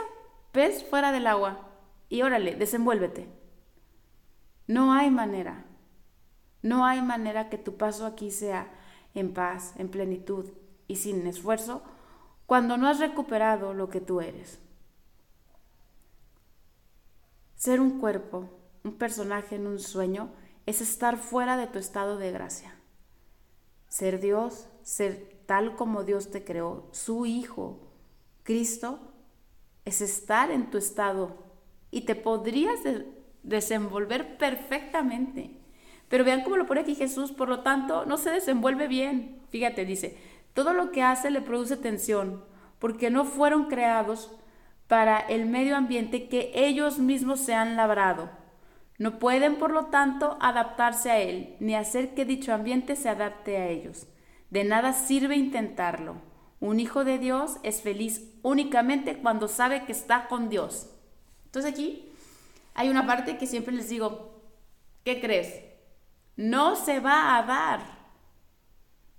pez 0.51 0.83
fuera 0.83 1.11
del 1.11 1.27
agua 1.27 1.69
y 2.09 2.21
órale, 2.21 2.55
desenvuélvete. 2.55 3.29
No 4.67 4.93
hay 4.93 5.09
manera. 5.09 5.65
No 6.61 6.85
hay 6.85 7.01
manera 7.01 7.49
que 7.49 7.57
tu 7.57 7.77
paso 7.77 8.05
aquí 8.05 8.31
sea 8.31 8.67
en 9.13 9.33
paz, 9.33 9.73
en 9.77 9.89
plenitud 9.89 10.51
y 10.87 10.97
sin 10.97 11.25
esfuerzo 11.25 11.83
cuando 12.45 12.77
no 12.77 12.87
has 12.87 12.99
recuperado 12.99 13.73
lo 13.73 13.89
que 13.89 14.01
tú 14.01 14.21
eres. 14.21 14.59
Ser 17.55 17.79
un 17.79 17.99
cuerpo, 17.99 18.49
un 18.83 18.93
personaje 18.93 19.55
en 19.55 19.67
un 19.67 19.79
sueño, 19.79 20.29
es 20.65 20.81
estar 20.81 21.17
fuera 21.17 21.57
de 21.57 21.67
tu 21.67 21.79
estado 21.79 22.17
de 22.17 22.31
gracia. 22.31 22.75
Ser 23.87 24.19
Dios, 24.19 24.67
ser 24.83 25.35
tal 25.45 25.75
como 25.75 26.03
Dios 26.03 26.31
te 26.31 26.43
creó, 26.43 26.87
su 26.91 27.25
Hijo, 27.25 27.79
Cristo, 28.43 28.99
es 29.85 30.01
estar 30.01 30.51
en 30.51 30.69
tu 30.69 30.77
estado 30.77 31.37
y 31.91 32.01
te 32.01 32.15
podrías 32.15 32.79
desenvolver 33.43 34.37
perfectamente. 34.37 35.61
Pero 36.09 36.23
vean 36.23 36.43
cómo 36.43 36.57
lo 36.57 36.65
pone 36.65 36.81
aquí 36.81 36.95
Jesús, 36.95 37.31
por 37.31 37.49
lo 37.49 37.61
tanto, 37.61 38.05
no 38.05 38.17
se 38.17 38.31
desenvuelve 38.31 38.87
bien. 38.87 39.41
Fíjate, 39.49 39.85
dice, 39.85 40.17
todo 40.55 40.73
lo 40.73 40.91
que 40.91 41.03
hace 41.03 41.29
le 41.29 41.41
produce 41.41 41.77
tensión, 41.77 42.43
porque 42.79 43.11
no 43.11 43.25
fueron 43.25 43.65
creados 43.65 44.31
para 44.87 45.19
el 45.19 45.45
medio 45.45 45.75
ambiente 45.75 46.29
que 46.29 46.51
ellos 46.55 46.97
mismos 46.97 47.41
se 47.41 47.53
han 47.53 47.75
labrado. 47.75 48.29
No 48.97 49.19
pueden, 49.19 49.57
por 49.57 49.71
lo 49.71 49.87
tanto, 49.87 50.37
adaptarse 50.39 51.11
a 51.11 51.19
él, 51.19 51.57
ni 51.59 51.75
hacer 51.75 52.15
que 52.15 52.23
dicho 52.23 52.53
ambiente 52.53 52.95
se 52.95 53.09
adapte 53.09 53.57
a 53.57 53.67
ellos. 53.67 54.07
De 54.49 54.63
nada 54.63 54.93
sirve 54.93 55.35
intentarlo. 55.35 56.15
Un 56.61 56.79
hijo 56.79 57.03
de 57.03 57.19
Dios 57.19 57.57
es 57.63 57.81
feliz 57.81 58.31
únicamente 58.41 59.17
cuando 59.17 59.49
sabe 59.49 59.83
que 59.83 59.91
está 59.91 60.29
con 60.29 60.47
Dios. 60.47 60.89
Entonces 61.47 61.73
aquí 61.73 62.09
hay 62.73 62.87
una 62.87 63.05
parte 63.05 63.37
que 63.37 63.45
siempre 63.45 63.73
les 63.73 63.89
digo, 63.89 64.41
¿qué 65.03 65.19
crees? 65.19 65.61
No 66.37 66.77
se 66.77 67.01
va 67.01 67.37
a 67.37 67.43
dar. 67.43 67.94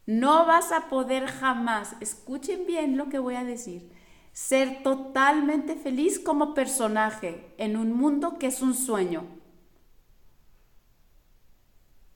No 0.07 0.47
vas 0.47 0.71
a 0.71 0.89
poder 0.89 1.27
jamás, 1.27 1.97
escuchen 2.01 2.65
bien 2.67 2.97
lo 2.97 3.09
que 3.09 3.19
voy 3.19 3.35
a 3.35 3.45
decir, 3.45 3.91
ser 4.33 4.85
totalmente 4.85 5.75
feliz 5.75 6.21
como 6.21 6.55
personaje 6.55 7.53
en 7.59 7.77
un 7.77 7.93
mundo 7.93 8.39
que 8.39 8.47
es 8.47 8.63
un 8.63 8.75
sueño. 8.75 9.25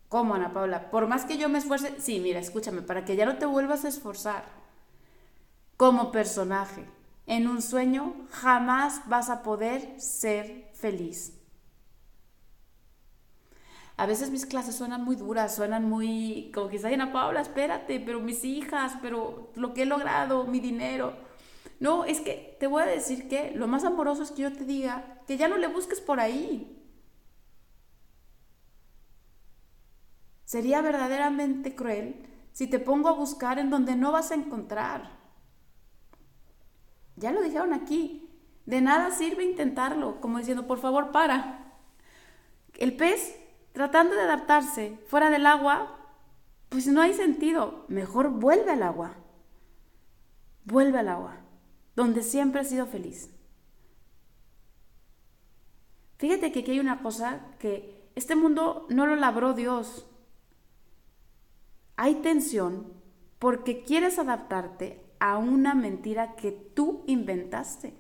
¿Cómo, 0.09 0.35
Ana 0.35 0.53
Paula? 0.53 0.91
Por 0.91 1.09
más 1.09 1.25
que 1.25 1.37
yo 1.37 1.49
me 1.49 1.59
esfuerce, 1.59 1.95
sí, 2.01 2.21
mira, 2.21 2.39
escúchame, 2.41 2.83
para 2.83 3.05
que 3.05 3.17
ya 3.17 3.27
no 3.27 3.39
te 3.39 3.47
vuelvas 3.47 3.85
a 3.85 3.89
esforzar 3.89 4.45
como 5.77 6.13
personaje 6.13 6.85
en 7.27 7.49
un 7.49 7.63
sueño, 7.63 8.15
jamás 8.31 9.03
vas 9.09 9.31
a 9.31 9.43
poder 9.43 10.01
ser 10.01 10.71
feliz. 10.75 11.40
A 14.01 14.07
veces 14.07 14.31
mis 14.31 14.47
clases 14.47 14.77
suenan 14.77 15.05
muy 15.05 15.15
duras, 15.15 15.55
suenan 15.55 15.87
muy, 15.87 16.51
como 16.55 16.71
que 16.71 16.81
Ana 16.87 17.13
Paula, 17.13 17.43
espérate, 17.43 18.01
pero 18.01 18.19
mis 18.19 18.45
hijas, 18.45 18.95
pero 19.03 19.51
lo 19.57 19.75
que 19.75 19.83
he 19.83 19.85
logrado, 19.85 20.47
mi 20.47 20.59
dinero. 20.59 21.13
No, 21.81 22.07
es 22.07 22.23
que 22.23 22.57
te 22.59 22.67
voy 22.67 22.83
a 22.83 22.87
decir 22.87 23.29
que 23.29 23.53
lo 23.55 23.69
más 23.69 23.85
amoroso 23.85 24.23
es 24.23 24.31
que 24.31 24.41
yo 24.41 24.53
te 24.55 24.65
diga 24.65 25.21
que 25.27 25.37
ya 25.37 25.49
no 25.49 25.59
le 25.59 25.67
busques 25.69 26.01
por 26.01 26.19
ahí, 26.19 26.79
Sería 30.47 30.81
verdaderamente 30.81 31.75
cruel 31.75 32.27
si 32.53 32.69
te 32.69 32.79
pongo 32.79 33.11
a 33.11 33.13
buscar 33.13 33.59
en 33.59 33.69
donde 33.69 33.97
no 33.97 34.13
vas 34.13 34.31
a 34.31 34.35
encontrar. 34.35 35.11
Ya 37.17 37.33
lo 37.33 37.43
dijeron 37.43 37.75
aquí. 37.75 38.29
De 38.65 38.81
nada 38.81 39.11
sirve 39.11 39.45
intentarlo, 39.45 40.21
como 40.23 40.39
diciendo, 40.39 40.67
por 40.67 40.79
favor, 40.79 41.13
para. 41.13 41.77
El 42.79 42.97
pez, 42.97 43.40
tratando 43.73 44.15
de 44.15 44.23
adaptarse 44.23 44.99
fuera 45.07 45.31
del 45.31 45.47
agua, 45.47 45.97
pues 46.69 46.87
no 46.87 47.01
hay 47.01 47.15
sentido. 47.15 47.85
Mejor 47.89 48.31
vuelve 48.31 48.71
al 48.73 48.83
agua. 48.83 49.15
Vuelve 50.65 50.99
al 50.99 51.09
agua, 51.09 51.39
donde 51.97 52.23
siempre 52.23 52.61
has 52.61 52.69
sido 52.69 52.87
feliz. 52.87 53.31
Fíjate 56.19 56.53
que 56.53 56.61
aquí 56.61 56.73
hay 56.73 56.81
una 56.81 57.03
cosa 57.03 57.41
que 57.59 58.11
este 58.15 58.37
mundo 58.37 58.87
no 58.91 59.07
lo 59.07 59.17
labró 59.17 59.55
Dios, 59.55 60.07
hay 61.97 62.17
tensión 62.17 62.93
porque 63.39 63.83
quieres 63.83 64.19
adaptarte 64.19 65.05
a 65.19 65.37
una 65.37 65.75
mentira 65.75 66.35
que 66.35 66.51
tú 66.51 67.05
inventaste. 67.07 67.95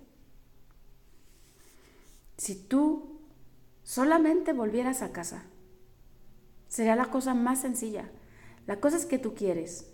Si 2.39 2.55
tú 2.55 3.21
solamente 3.83 4.55
volvieras 4.55 5.03
a 5.03 5.13
casa, 5.13 5.50
sería 6.71 6.97
la 6.97 7.07
cosa 7.07 7.35
más 7.35 7.61
sencilla. 7.61 8.09
La 8.67 8.81
cosa 8.81 8.97
es 8.97 9.05
que 9.05 9.19
tú 9.19 9.35
quieres 9.35 9.93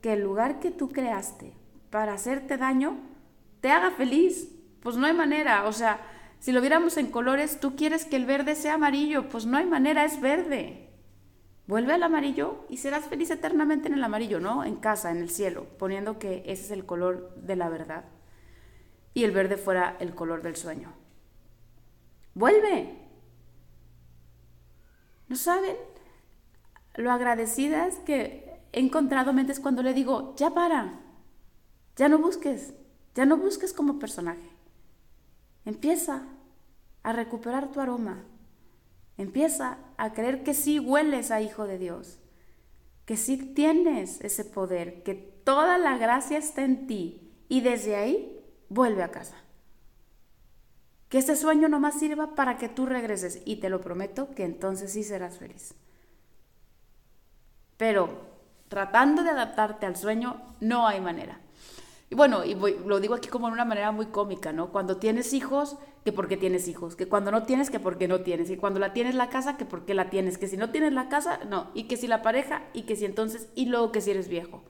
que 0.00 0.12
el 0.12 0.22
lugar 0.22 0.60
que 0.60 0.70
tú 0.70 0.88
creaste 0.88 1.52
para 1.90 2.14
hacerte 2.14 2.56
daño 2.56 2.96
te 3.60 3.70
haga 3.70 3.90
feliz. 3.90 4.48
Pues 4.80 4.96
no 4.96 5.06
hay 5.06 5.12
manera. 5.12 5.66
O 5.66 5.72
sea, 5.72 6.00
si 6.38 6.52
lo 6.52 6.60
viéramos 6.60 6.96
en 6.96 7.10
colores, 7.10 7.58
tú 7.58 7.74
quieres 7.74 8.04
que 8.04 8.16
el 8.16 8.24
verde 8.24 8.54
sea 8.54 8.74
amarillo. 8.74 9.28
Pues 9.28 9.46
no 9.46 9.58
hay 9.58 9.66
manera, 9.66 10.04
es 10.04 10.20
verde. 10.20 10.88
Vuelve 11.66 11.92
al 11.92 12.04
amarillo 12.04 12.64
y 12.68 12.76
serás 12.76 13.06
feliz 13.06 13.30
eternamente 13.30 13.88
en 13.88 13.94
el 13.94 14.04
amarillo, 14.04 14.38
¿no? 14.38 14.64
En 14.64 14.76
casa, 14.76 15.10
en 15.10 15.16
el 15.18 15.30
cielo, 15.30 15.66
poniendo 15.78 16.20
que 16.20 16.44
ese 16.46 16.64
es 16.64 16.70
el 16.70 16.86
color 16.86 17.34
de 17.34 17.56
la 17.56 17.68
verdad 17.68 18.04
y 19.12 19.24
el 19.24 19.32
verde 19.32 19.56
fuera 19.56 19.96
el 19.98 20.14
color 20.14 20.42
del 20.42 20.54
sueño. 20.54 20.92
Vuelve. 22.34 22.94
¿No 25.26 25.34
saben? 25.34 25.76
Lo 26.96 27.12
agradecidas 27.12 27.94
que 28.06 28.60
he 28.72 28.80
encontrado 28.80 29.32
mentes 29.32 29.60
cuando 29.60 29.82
le 29.82 29.94
digo, 29.94 30.34
ya 30.36 30.50
para, 30.50 31.00
ya 31.96 32.08
no 32.08 32.18
busques, 32.18 32.74
ya 33.14 33.24
no 33.24 33.36
busques 33.36 33.72
como 33.72 33.98
personaje. 33.98 34.50
Empieza 35.64 36.24
a 37.02 37.12
recuperar 37.12 37.70
tu 37.70 37.80
aroma, 37.80 38.24
Empieza 39.18 39.78
a 39.96 40.12
creer 40.12 40.42
que 40.42 40.52
sí 40.52 40.78
hueles 40.78 41.30
a 41.30 41.40
hijo 41.40 41.66
de 41.66 41.78
Dios, 41.78 42.18
que 43.06 43.16
sí 43.16 43.38
tienes 43.38 44.20
ese 44.20 44.44
poder, 44.44 45.02
que 45.02 45.14
toda 45.14 45.78
la 45.78 45.96
gracia 45.96 46.36
está 46.36 46.64
en 46.64 46.86
ti 46.86 47.32
y 47.48 47.62
desde 47.62 47.96
ahí 47.96 48.44
vuelve 48.68 49.02
a 49.02 49.10
casa. 49.10 49.36
Que 51.08 51.18
este 51.18 51.36
sueño 51.36 51.68
no 51.68 51.80
más 51.80 51.98
sirva 51.98 52.34
para 52.34 52.58
que 52.58 52.68
tú 52.68 52.84
regreses 52.84 53.40
y 53.44 53.56
te 53.56 53.70
lo 53.70 53.80
prometo 53.80 54.30
que 54.34 54.44
entonces 54.44 54.92
sí 54.92 55.02
serás 55.02 55.38
feliz. 55.38 55.74
Pero 57.76 58.26
tratando 58.68 59.22
de 59.22 59.30
adaptarte 59.30 59.86
al 59.86 59.96
sueño 59.96 60.40
no 60.60 60.86
hay 60.86 61.00
manera. 61.00 61.40
Y 62.08 62.14
bueno, 62.14 62.44
y 62.44 62.54
lo 62.54 63.00
digo 63.00 63.14
aquí 63.14 63.28
como 63.28 63.48
de 63.48 63.54
una 63.54 63.64
manera 63.64 63.90
muy 63.90 64.06
cómica, 64.06 64.52
¿no? 64.52 64.70
Cuando 64.70 64.98
tienes 64.98 65.32
hijos, 65.32 65.76
que 66.04 66.12
porque 66.12 66.36
tienes 66.36 66.68
hijos, 66.68 66.94
que 66.94 67.08
cuando 67.08 67.32
no 67.32 67.42
tienes, 67.42 67.68
que 67.68 67.80
porque 67.80 68.06
no 68.06 68.20
tienes, 68.20 68.48
y 68.48 68.56
cuando 68.56 68.78
la 68.78 68.92
tienes 68.92 69.16
la 69.16 69.28
casa, 69.28 69.56
que 69.56 69.64
porque 69.64 69.92
la 69.92 70.08
tienes, 70.08 70.38
que 70.38 70.46
si 70.46 70.56
no 70.56 70.70
tienes 70.70 70.92
la 70.92 71.08
casa, 71.08 71.40
no, 71.48 71.72
y 71.74 71.84
que 71.84 71.96
si 71.96 72.06
la 72.06 72.22
pareja, 72.22 72.62
y 72.72 72.82
que 72.82 72.94
si 72.94 73.06
entonces, 73.06 73.48
y 73.56 73.66
luego 73.66 73.90
que 73.90 74.00
si 74.00 74.12
eres 74.12 74.28
viejo. 74.28 74.62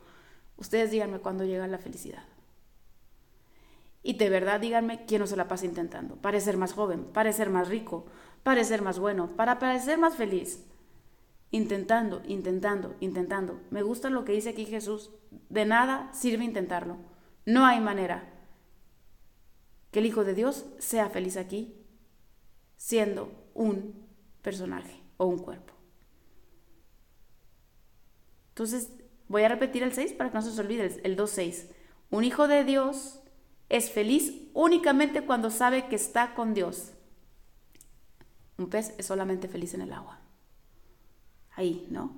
Ustedes 0.56 0.90
díganme 0.90 1.18
cuándo 1.18 1.44
llega 1.44 1.66
la 1.66 1.76
felicidad. 1.76 2.24
Y 4.02 4.14
de 4.14 4.30
verdad 4.30 4.60
díganme 4.60 5.04
quién 5.04 5.20
no 5.20 5.26
se 5.26 5.36
la 5.36 5.46
pasa 5.46 5.66
intentando. 5.66 6.16
Parecer 6.16 6.56
más 6.56 6.72
joven, 6.72 7.04
parecer 7.04 7.50
más 7.50 7.68
rico, 7.68 8.06
parecer 8.42 8.80
más 8.80 8.98
bueno, 8.98 9.36
para 9.36 9.58
parecer 9.58 9.98
más 9.98 10.16
feliz. 10.16 10.64
Intentando, 11.50 12.22
intentando, 12.26 12.96
intentando. 13.00 13.60
Me 13.70 13.82
gusta 13.82 14.10
lo 14.10 14.24
que 14.24 14.32
dice 14.32 14.50
aquí 14.50 14.66
Jesús. 14.66 15.10
De 15.48 15.64
nada 15.64 16.12
sirve 16.12 16.44
intentarlo. 16.44 16.96
No 17.44 17.64
hay 17.64 17.80
manera 17.80 18.32
que 19.90 20.00
el 20.00 20.06
Hijo 20.06 20.24
de 20.24 20.34
Dios 20.34 20.66
sea 20.78 21.08
feliz 21.08 21.36
aquí 21.36 21.74
siendo 22.76 23.32
un 23.54 24.06
personaje 24.42 25.02
o 25.16 25.26
un 25.26 25.38
cuerpo. 25.38 25.74
Entonces, 28.50 28.90
voy 29.28 29.42
a 29.42 29.48
repetir 29.48 29.82
el 29.82 29.92
6 29.92 30.12
para 30.14 30.30
que 30.30 30.36
no 30.36 30.42
se 30.42 30.50
os 30.50 30.58
olvide, 30.58 31.00
el 31.02 31.16
2.6. 31.16 31.68
Un 32.10 32.24
hijo 32.24 32.48
de 32.48 32.64
Dios 32.64 33.20
es 33.68 33.90
feliz 33.90 34.32
únicamente 34.54 35.22
cuando 35.22 35.50
sabe 35.50 35.88
que 35.88 35.96
está 35.96 36.34
con 36.34 36.54
Dios. 36.54 36.92
Un 38.56 38.68
pez 38.70 38.94
es 38.96 39.06
solamente 39.06 39.48
feliz 39.48 39.74
en 39.74 39.82
el 39.82 39.92
agua. 39.92 40.20
Ahí, 41.56 41.86
¿no? 41.90 42.12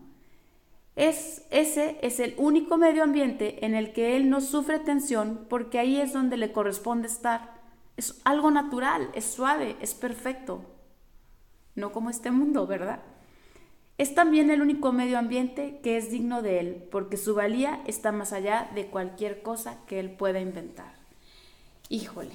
Es, 0.97 1.47
ese 1.51 1.99
es 2.03 2.19
el 2.19 2.35
único 2.39 2.77
medio 2.77 3.05
ambiente 3.05 3.65
en 3.65 3.77
el 3.77 3.93
que 3.93 4.17
él 4.17 4.29
no 4.29 4.41
sufre 4.41 4.81
tensión 4.81 5.47
porque 5.49 5.79
ahí 5.79 5.97
es 5.97 6.13
donde 6.13 6.37
le 6.37 6.51
corresponde 6.53 7.07
estar. 7.07 7.55
Es 7.97 8.21
algo 8.25 8.51
natural, 8.51 9.09
es 9.15 9.25
suave, 9.25 9.77
es 9.81 9.95
perfecto. 9.95 10.61
No 11.77 11.93
como 11.93 12.11
este 12.11 12.33
mundo, 12.33 12.67
¿verdad? 12.67 13.01
Es 13.97 14.15
también 14.15 14.51
el 14.51 14.61
único 14.61 14.93
medio 14.93 15.19
ambiente 15.19 15.81
que 15.83 15.97
es 15.97 16.11
digno 16.11 16.43
de 16.43 16.61
él, 16.61 16.89
porque 16.91 17.17
su 17.17 17.35
valía 17.35 17.81
está 17.87 18.11
más 18.11 18.33
allá 18.33 18.69
de 18.75 18.87
cualquier 18.87 19.43
cosa 19.43 19.79
que 19.87 20.01
él 20.01 20.11
pueda 20.11 20.41
inventar. 20.41 20.95
Híjole, 21.89 22.35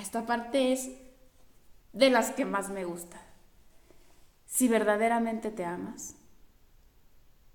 esta 0.00 0.24
parte 0.26 0.72
es 0.72 0.90
de 1.94 2.10
las 2.10 2.32
que 2.32 2.44
más 2.44 2.70
me 2.70 2.84
gusta. 2.84 3.20
Si 4.46 4.68
verdaderamente 4.68 5.50
te 5.50 5.64
amas, 5.64 6.16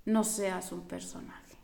no 0.10 0.24
seas 0.24 0.72
un 0.72 0.88
personaje. 0.88 1.58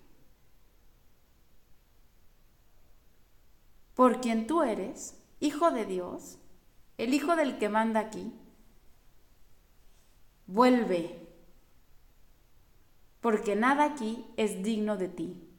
Por 3.95 4.21
quien 4.21 4.45
tú 4.45 4.61
eres, 4.61 5.17
hijo 5.39 5.71
de 5.71 5.85
Dios, 5.85 6.37
el 6.97 7.13
hijo 7.13 7.35
del 7.35 7.57
que 7.57 7.69
manda 7.69 8.01
aquí, 8.01 8.33
vuelve, 10.47 11.27
porque 13.21 13.55
nada 13.55 13.85
aquí 13.85 14.25
es 14.37 14.61
digno 14.61 14.97
de 14.97 15.07
ti. 15.09 15.49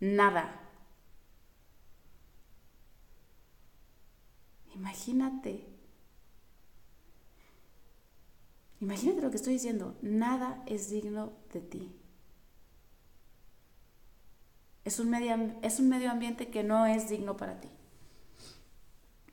Nada. 0.00 0.60
Imagínate 4.74 5.67
Imagínate 8.80 9.22
lo 9.22 9.30
que 9.30 9.36
estoy 9.36 9.54
diciendo, 9.54 9.96
nada 10.02 10.62
es 10.66 10.90
digno 10.90 11.32
de 11.52 11.60
ti. 11.60 11.92
Es 14.84 15.00
un, 15.00 15.10
medio, 15.10 15.34
es 15.62 15.80
un 15.80 15.88
medio 15.88 16.10
ambiente 16.10 16.48
que 16.48 16.62
no 16.62 16.86
es 16.86 17.08
digno 17.08 17.36
para 17.36 17.60
ti. 17.60 17.68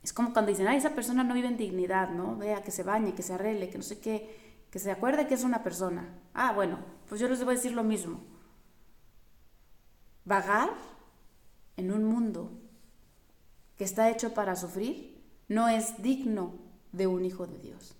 Es 0.02 0.12
como 0.12 0.32
cuando 0.32 0.50
dicen, 0.50 0.68
ay, 0.68 0.78
esa 0.78 0.94
persona 0.94 1.24
no 1.24 1.34
vive 1.34 1.48
en 1.48 1.56
dignidad, 1.56 2.10
¿no? 2.10 2.36
Vea, 2.36 2.62
que 2.62 2.70
se 2.70 2.82
bañe, 2.82 3.14
que 3.14 3.22
se 3.22 3.34
arregle, 3.34 3.70
que 3.70 3.78
no 3.78 3.84
sé 3.84 3.98
qué, 3.98 4.66
que 4.70 4.78
se 4.78 4.90
acuerde 4.90 5.26
que 5.26 5.34
es 5.34 5.44
una 5.44 5.62
persona. 5.62 6.08
Ah, 6.34 6.52
bueno, 6.52 6.78
pues 7.08 7.20
yo 7.20 7.28
les 7.28 7.38
debo 7.38 7.50
decir 7.50 7.72
lo 7.72 7.82
mismo. 7.82 8.20
Vagar 10.24 10.70
en 11.76 11.92
un 11.92 12.04
mundo 12.04 12.50
que 13.76 13.84
está 13.84 14.10
hecho 14.10 14.34
para 14.34 14.56
sufrir 14.56 15.22
no 15.48 15.68
es 15.68 16.02
digno 16.02 16.54
de 16.92 17.06
un 17.06 17.24
hijo 17.24 17.46
de 17.46 17.58
Dios. 17.58 17.96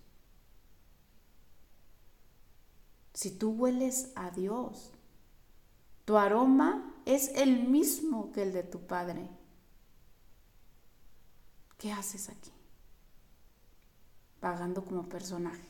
Si 3.17 3.31
tú 3.31 3.53
hueles 3.53 4.13
a 4.15 4.31
Dios, 4.31 4.93
tu 6.05 6.19
aroma 6.19 6.95
es 7.07 7.31
el 7.35 7.67
mismo 7.67 8.31
que 8.31 8.43
el 8.43 8.53
de 8.53 8.63
tu 8.63 8.81
Padre. 8.81 9.27
¿Qué 11.79 11.91
haces 11.93 12.29
aquí? 12.29 12.53
Pagando 14.39 14.85
como 14.85 15.09
personaje, 15.09 15.67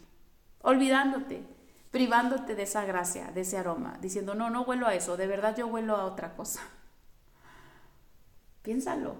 olvidándote, 0.62 1.44
privándote 1.92 2.56
de 2.56 2.64
esa 2.64 2.84
gracia, 2.84 3.30
de 3.30 3.42
ese 3.42 3.58
aroma, 3.58 3.96
diciendo, 4.02 4.34
no, 4.34 4.50
no 4.50 4.62
huelo 4.62 4.88
a 4.88 4.96
eso, 4.96 5.16
de 5.16 5.28
verdad 5.28 5.56
yo 5.56 5.68
huelo 5.68 5.94
a 5.94 6.06
otra 6.06 6.34
cosa. 6.34 6.62
Piénsalo. 8.62 9.14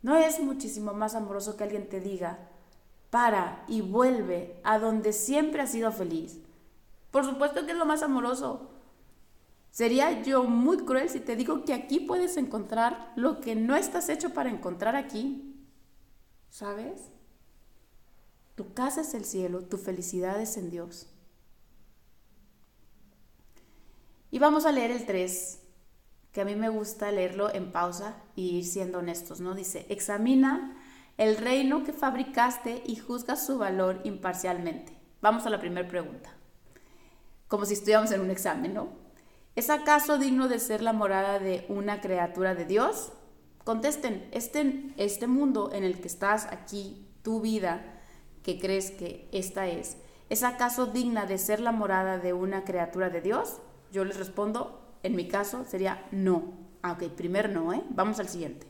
¿No 0.00 0.16
es 0.16 0.40
muchísimo 0.40 0.94
más 0.94 1.14
amoroso 1.14 1.58
que 1.58 1.64
alguien 1.64 1.90
te 1.90 2.00
diga, 2.00 2.38
para 3.10 3.66
y 3.68 3.82
vuelve 3.82 4.58
a 4.64 4.78
donde 4.78 5.12
siempre 5.12 5.60
has 5.60 5.72
sido 5.72 5.92
feliz? 5.92 6.40
Por 7.10 7.24
supuesto 7.24 7.66
que 7.66 7.72
es 7.72 7.78
lo 7.78 7.86
más 7.86 8.02
amoroso. 8.02 8.70
Sería 9.70 10.22
yo 10.22 10.44
muy 10.44 10.78
cruel 10.78 11.08
si 11.08 11.20
te 11.20 11.36
digo 11.36 11.64
que 11.64 11.74
aquí 11.74 12.00
puedes 12.00 12.36
encontrar 12.36 13.12
lo 13.16 13.40
que 13.40 13.54
no 13.54 13.76
estás 13.76 14.08
hecho 14.08 14.30
para 14.30 14.50
encontrar 14.50 14.96
aquí. 14.96 15.56
¿Sabes? 16.48 17.10
Tu 18.56 18.74
casa 18.74 19.02
es 19.02 19.14
el 19.14 19.24
cielo, 19.24 19.62
tu 19.62 19.78
felicidad 19.78 20.40
es 20.40 20.56
en 20.56 20.70
Dios. 20.70 21.08
Y 24.32 24.38
vamos 24.38 24.66
a 24.66 24.72
leer 24.72 24.90
el 24.90 25.06
3, 25.06 25.60
que 26.32 26.40
a 26.40 26.44
mí 26.44 26.54
me 26.54 26.68
gusta 26.68 27.10
leerlo 27.10 27.52
en 27.52 27.72
pausa 27.72 28.16
y 28.36 28.58
ir 28.58 28.64
siendo 28.64 28.98
honestos, 28.98 29.40
¿no? 29.40 29.54
Dice, 29.54 29.86
examina 29.88 30.76
el 31.16 31.36
reino 31.36 31.84
que 31.84 31.92
fabricaste 31.92 32.82
y 32.86 32.96
juzga 32.96 33.36
su 33.36 33.58
valor 33.58 34.00
imparcialmente. 34.04 34.96
Vamos 35.20 35.46
a 35.46 35.50
la 35.50 35.60
primera 35.60 35.88
pregunta 35.88 36.39
como 37.50 37.66
si 37.66 37.74
estuviéramos 37.74 38.12
en 38.12 38.20
un 38.20 38.30
examen, 38.30 38.72
¿no? 38.72 38.88
¿Es 39.56 39.70
acaso 39.70 40.18
digno 40.18 40.46
de 40.46 40.60
ser 40.60 40.82
la 40.82 40.92
morada 40.92 41.40
de 41.40 41.66
una 41.68 42.00
criatura 42.00 42.54
de 42.54 42.64
Dios? 42.64 43.12
Contesten, 43.64 44.28
este, 44.30 44.92
este 44.96 45.26
mundo 45.26 45.70
en 45.72 45.82
el 45.82 46.00
que 46.00 46.06
estás 46.06 46.46
aquí, 46.46 47.08
tu 47.22 47.40
vida, 47.40 47.82
que 48.44 48.60
crees 48.60 48.92
que 48.92 49.28
esta 49.32 49.66
es, 49.66 49.96
¿es 50.28 50.44
acaso 50.44 50.86
digna 50.86 51.26
de 51.26 51.38
ser 51.38 51.58
la 51.58 51.72
morada 51.72 52.18
de 52.18 52.32
una 52.32 52.64
criatura 52.64 53.10
de 53.10 53.20
Dios? 53.20 53.56
Yo 53.90 54.04
les 54.04 54.16
respondo, 54.16 54.80
en 55.02 55.16
mi 55.16 55.26
caso 55.26 55.64
sería 55.64 56.06
no. 56.12 56.54
Ah, 56.82 56.92
ok, 56.92 57.10
primer 57.10 57.50
no, 57.50 57.72
¿eh? 57.72 57.82
Vamos 57.90 58.20
al 58.20 58.28
siguiente. 58.28 58.68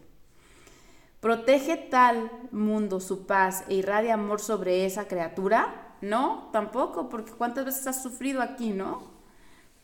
¿Protege 1.20 1.76
tal 1.76 2.30
mundo 2.50 2.98
su 2.98 3.26
paz 3.26 3.64
e 3.68 3.74
irradia 3.74 4.14
amor 4.14 4.40
sobre 4.40 4.86
esa 4.86 5.06
criatura? 5.06 5.89
No, 6.00 6.48
tampoco, 6.52 7.08
porque 7.08 7.32
¿cuántas 7.32 7.64
veces 7.64 7.86
has 7.86 8.02
sufrido 8.02 8.40
aquí, 8.40 8.70
no? 8.70 9.10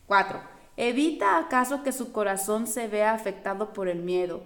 Cuatro, 0.05 0.41
evita 0.75 1.37
acaso 1.37 1.83
que 1.83 1.91
su 1.91 2.11
corazón 2.11 2.65
se 2.67 2.87
vea 2.87 3.13
afectado 3.13 3.73
por 3.73 3.87
el 3.87 3.99
miedo 3.99 4.43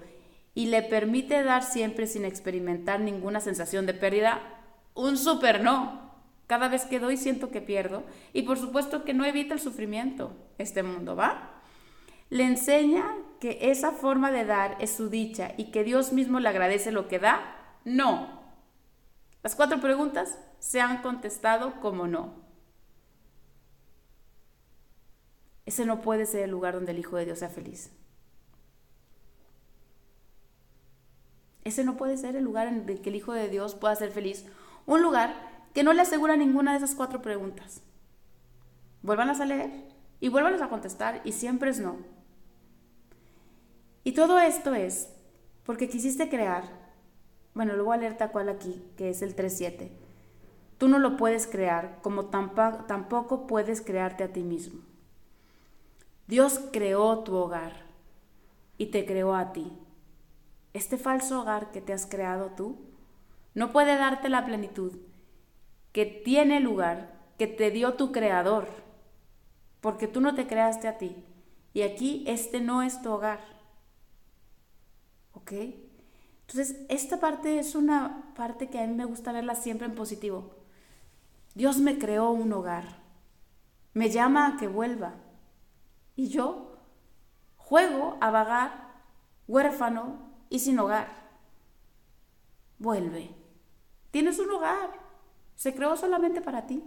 y 0.53 0.67
le 0.67 0.81
permite 0.81 1.43
dar 1.43 1.63
siempre 1.63 2.07
sin 2.07 2.25
experimentar 2.25 2.99
ninguna 2.99 3.39
sensación 3.39 3.86
de 3.86 3.93
pérdida. 3.93 4.41
Un 4.93 5.17
super 5.17 5.63
no. 5.63 6.12
Cada 6.47 6.67
vez 6.67 6.84
que 6.84 6.99
doy 6.99 7.15
siento 7.15 7.49
que 7.49 7.62
pierdo 7.62 8.03
y 8.34 8.41
por 8.41 8.57
supuesto 8.57 9.05
que 9.05 9.13
no 9.13 9.23
evita 9.23 9.53
el 9.53 9.62
sufrimiento. 9.62 10.36
Este 10.57 10.84
mundo, 10.84 11.15
¿va? 11.15 11.62
Le 12.29 12.43
enseña 12.43 13.15
que 13.39 13.57
esa 13.71 13.91
forma 13.91 14.31
de 14.31 14.45
dar 14.45 14.75
es 14.79 14.91
su 14.91 15.10
dicha 15.10 15.53
y 15.57 15.71
que 15.71 15.84
Dios 15.84 16.12
mismo 16.12 16.39
le 16.39 16.49
agradece 16.49 16.91
lo 16.91 17.07
que 17.07 17.19
da. 17.19 17.41
No. 17.86 18.41
Las 19.43 19.55
cuatro 19.55 19.79
preguntas 19.79 20.38
se 20.62 20.80
han 20.80 21.02
contestado 21.02 21.82
como 21.82 22.08
no. 22.08 22.36
Ese 25.65 25.86
no 25.86 26.02
puede 26.02 26.28
ser 26.28 26.43
el 26.43 26.52
lugar 26.52 26.76
donde 26.76 26.91
el 26.91 27.00
Hijo 27.00 27.17
de 27.17 27.26
Dios 27.26 27.39
sea 27.39 27.50
feliz. 27.50 27.91
Ese 31.63 31.84
no 31.84 31.97
puede 31.97 32.15
ser 32.15 32.36
el 32.36 32.43
lugar 32.43 32.67
en 32.67 32.88
el 32.88 33.02
que 33.02 33.10
el 33.10 33.15
Hijo 33.15 33.34
de 33.34 33.50
Dios 33.50 33.74
pueda 33.74 33.95
ser 33.95 34.12
feliz. 34.12 34.45
Un 34.86 35.02
lugar 35.02 35.34
que 35.74 35.84
no 35.84 35.93
le 35.93 36.04
asegura 36.04 36.38
ninguna 36.38 36.71
de 36.71 36.78
esas 36.78 36.93
cuatro 36.93 37.24
preguntas. 37.24 37.82
Vuélvanlas 39.02 39.41
a 39.41 39.45
leer 39.45 39.71
y 40.19 40.30
vuélvanlas 40.30 40.62
a 40.62 40.69
contestar 40.69 41.21
y 41.24 41.32
siempre 41.32 41.71
es 41.71 41.80
no. 41.80 41.97
Y 44.04 44.12
todo 44.12 44.39
esto 44.39 44.76
es 44.76 45.10
porque 45.65 45.89
quisiste 45.89 46.30
crear, 46.30 46.65
bueno, 47.56 47.74
luego 47.74 47.93
alerta 47.93 48.32
cual 48.32 48.50
aquí, 48.50 48.84
que 48.95 49.10
es 49.10 49.24
el 49.24 49.36
3.7 49.36 50.11
Tú 50.81 50.87
no 50.87 50.97
lo 50.97 51.15
puedes 51.15 51.45
crear, 51.45 51.99
como 52.01 52.25
tampoco 52.25 53.45
puedes 53.45 53.81
crearte 53.81 54.23
a 54.23 54.33
ti 54.33 54.41
mismo. 54.41 54.81
Dios 56.25 56.59
creó 56.73 57.19
tu 57.19 57.35
hogar 57.35 57.83
y 58.79 58.87
te 58.87 59.05
creó 59.05 59.35
a 59.35 59.53
ti. 59.53 59.71
Este 60.73 60.97
falso 60.97 61.39
hogar 61.39 61.69
que 61.69 61.81
te 61.81 61.93
has 61.93 62.07
creado 62.07 62.53
tú 62.57 62.79
no 63.53 63.71
puede 63.71 63.95
darte 63.95 64.27
la 64.27 64.43
plenitud 64.43 64.97
que 65.91 66.07
tiene 66.07 66.59
lugar, 66.59 67.13
que 67.37 67.45
te 67.45 67.69
dio 67.69 67.93
tu 67.93 68.11
creador, 68.11 68.67
porque 69.81 70.07
tú 70.07 70.19
no 70.19 70.33
te 70.33 70.47
creaste 70.47 70.87
a 70.87 70.97
ti. 70.97 71.15
Y 71.75 71.83
aquí 71.83 72.23
este 72.25 72.59
no 72.59 72.81
es 72.81 73.03
tu 73.03 73.11
hogar. 73.11 73.41
¿Ok? 75.33 75.51
Entonces, 76.47 76.77
esta 76.89 77.19
parte 77.19 77.59
es 77.59 77.75
una 77.75 78.33
parte 78.35 78.71
que 78.71 78.79
a 78.79 78.87
mí 78.87 78.95
me 78.95 79.05
gusta 79.05 79.31
verla 79.31 79.53
siempre 79.53 79.85
en 79.85 79.93
positivo. 79.93 80.55
Dios 81.55 81.77
me 81.77 81.97
creó 81.97 82.31
un 82.31 82.51
hogar, 82.53 83.01
me 83.93 84.09
llama 84.09 84.47
a 84.47 84.57
que 84.57 84.67
vuelva 84.67 85.15
y 86.15 86.29
yo 86.29 86.77
juego 87.57 88.17
a 88.21 88.31
vagar 88.31 88.91
huérfano 89.47 90.31
y 90.49 90.59
sin 90.59 90.79
hogar. 90.79 91.29
Vuelve. 92.79 93.35
Tienes 94.11 94.39
un 94.39 94.49
hogar. 94.51 94.91
Se 95.55 95.75
creó 95.75 95.95
solamente 95.95 96.41
para 96.41 96.67
ti. 96.67 96.83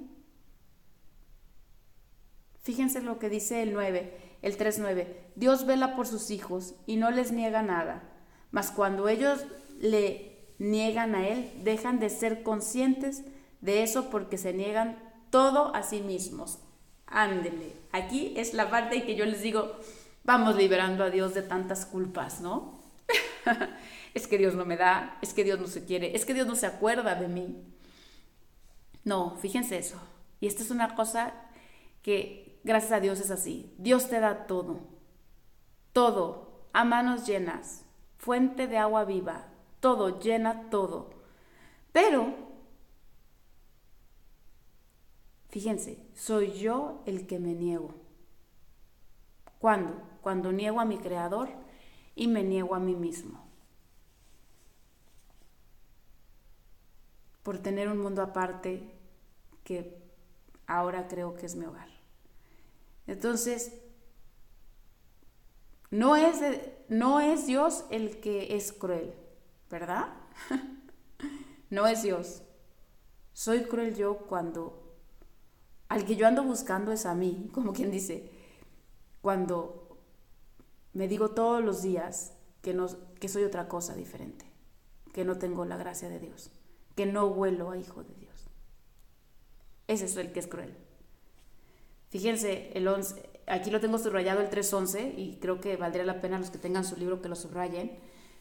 Fíjense 2.63 3.03
lo 3.03 3.19
que 3.19 3.29
dice 3.29 3.63
el 3.63 3.75
9, 3.75 4.39
el 4.43 4.57
3.9. 4.57 5.07
Dios 5.37 5.67
vela 5.67 5.95
por 5.95 6.07
sus 6.07 6.31
hijos 6.31 6.75
y 6.87 6.97
no 6.97 7.11
les 7.11 7.33
niega 7.33 7.63
nada. 7.63 8.11
mas 8.51 8.71
cuando 8.71 9.09
ellos 9.09 9.45
le 9.81 10.47
niegan 10.59 11.15
a 11.15 11.29
Él, 11.29 11.51
dejan 11.65 11.99
de 11.99 12.09
ser 12.09 12.43
conscientes 12.43 13.25
de 13.65 13.83
eso 13.83 14.11
porque 14.11 14.37
se 14.37 14.53
niegan 14.53 14.99
todo 15.31 15.75
a 15.75 15.83
sí 15.83 16.03
mismos. 16.03 16.59
Ándele, 17.07 17.75
aquí 17.93 18.35
es 18.37 18.53
la 18.53 18.71
parte 18.71 19.05
que 19.05 19.17
yo 19.17 19.25
les 19.25 19.41
digo, 19.41 19.77
vamos 20.23 20.57
liberando 20.57 21.03
a 21.03 21.11
Dios 21.11 21.33
de 21.33 21.43
tantas 21.43 21.87
culpas, 21.87 22.41
¿no? 22.41 22.79
es 24.15 24.27
que 24.27 24.37
Dios 24.37 24.55
no 24.55 24.67
me 24.67 24.77
da, 24.77 25.19
es 25.23 25.33
que 25.33 25.45
Dios 25.45 25.59
no 25.59 25.67
se 25.67 25.85
quiere, 25.85 26.15
es 26.15 26.27
que 26.27 26.35
Dios 26.35 26.47
no 26.47 26.57
se 26.57 26.67
acuerda 26.67 27.15
de 27.15 27.29
mí. 27.29 27.65
No, 29.03 29.37
fíjense 29.41 29.79
eso. 29.79 29.97
Y 30.41 30.47
esta 30.47 30.63
es 30.63 30.71
una 30.71 30.95
cosa 30.95 31.33
que 32.03 32.61
gracias 32.65 32.93
a 32.93 33.01
Dios 33.01 33.19
es 33.21 33.31
así. 33.31 33.75
Dios 33.79 34.11
te 34.11 34.21
da 34.21 34.47
todo, 34.47 34.81
todo, 35.95 36.69
a 36.75 36.85
manos 36.85 37.27
llenas, 37.27 37.83
fuente 38.19 38.67
de 38.67 38.77
agua 38.77 39.07
viva, 39.07 39.47
todo, 39.81 40.21
llena 40.21 40.69
todo. 40.69 41.15
Pero, 41.93 42.44
fíjense, 45.55 46.05
soy 46.15 46.51
yo 46.59 47.01
el 47.07 47.29
que 47.29 47.39
me 47.39 47.55
niego. 47.55 47.95
¿Cuándo? 49.61 50.03
Cuando 50.21 50.51
niego 50.51 50.81
a 50.81 50.85
mi 50.85 50.99
creador 50.99 51.49
y 52.17 52.27
me 52.27 52.43
niego 52.43 52.75
a 52.75 52.81
mí 52.81 52.97
mismo. 52.97 53.41
Por 57.45 57.61
tener 57.61 57.89
un 57.89 57.99
mundo 57.99 58.21
aparte 58.21 58.83
que 59.63 59.97
ahora 60.67 61.07
creo 61.07 61.37
que 61.37 61.47
es 61.47 61.55
mi 61.55 61.67
hogar. 61.67 61.89
Entonces, 63.07 63.81
no 65.93 66.17
es, 66.17 66.41
no 66.89 67.21
es 67.21 67.47
Dios 67.47 67.85
el 67.91 68.19
que 68.19 68.57
es 68.57 68.73
cruel, 68.73 69.15
¿verdad? 69.71 70.15
no 71.71 71.87
es 71.87 72.03
Dios. 72.03 72.43
Soy 73.33 73.63
cruel 73.67 73.95
yo 73.95 74.19
cuando 74.27 74.84
al 75.95 76.05
que 76.05 76.17
yo 76.17 76.27
ando 76.27 76.43
buscando 76.43 76.91
es 76.91 77.07
a 77.07 77.15
mí, 77.15 77.49
como 77.53 77.73
quien 77.73 77.93
dice, 77.93 78.31
cuando 79.23 79.97
me 80.93 81.07
digo 81.07 81.31
todos 81.31 81.63
los 81.63 81.83
días 81.83 82.35
que, 82.63 82.75
no, 82.75 82.89
que 83.21 83.29
soy 83.29 83.45
otra 83.45 83.69
cosa 83.69 83.95
diferente, 83.95 84.45
que 85.13 85.25
no 85.25 85.39
tengo 85.39 85.65
la 85.65 85.77
gracia 85.77 86.09
de 86.09 86.19
Dios, 86.19 86.51
que 86.97 87.07
no 87.07 87.27
huelo 87.27 87.71
a 87.71 87.77
hijo 87.77 88.03
de 88.03 88.13
Dios. 88.15 88.51
Ese 89.87 90.07
es 90.07 90.17
el 90.17 90.33
que 90.33 90.41
es 90.41 90.49
cruel. 90.49 90.75
Fíjense, 92.11 92.73
el 92.75 92.89
11, 92.89 93.31
aquí 93.47 93.71
lo 93.71 93.81
tengo 93.81 93.99
subrayado 93.99 94.41
el 94.41 94.51
3.11 94.51 95.15
y 95.17 95.39
creo 95.41 95.61
que 95.61 95.77
valdría 95.77 96.05
la 96.05 96.21
pena 96.21 96.41
los 96.41 96.51
que 96.51 96.59
tengan 96.59 96.85
su 96.85 96.97
libro 96.97 97.23
que 97.23 97.29
lo 97.29 97.37
subrayen. 97.37 97.99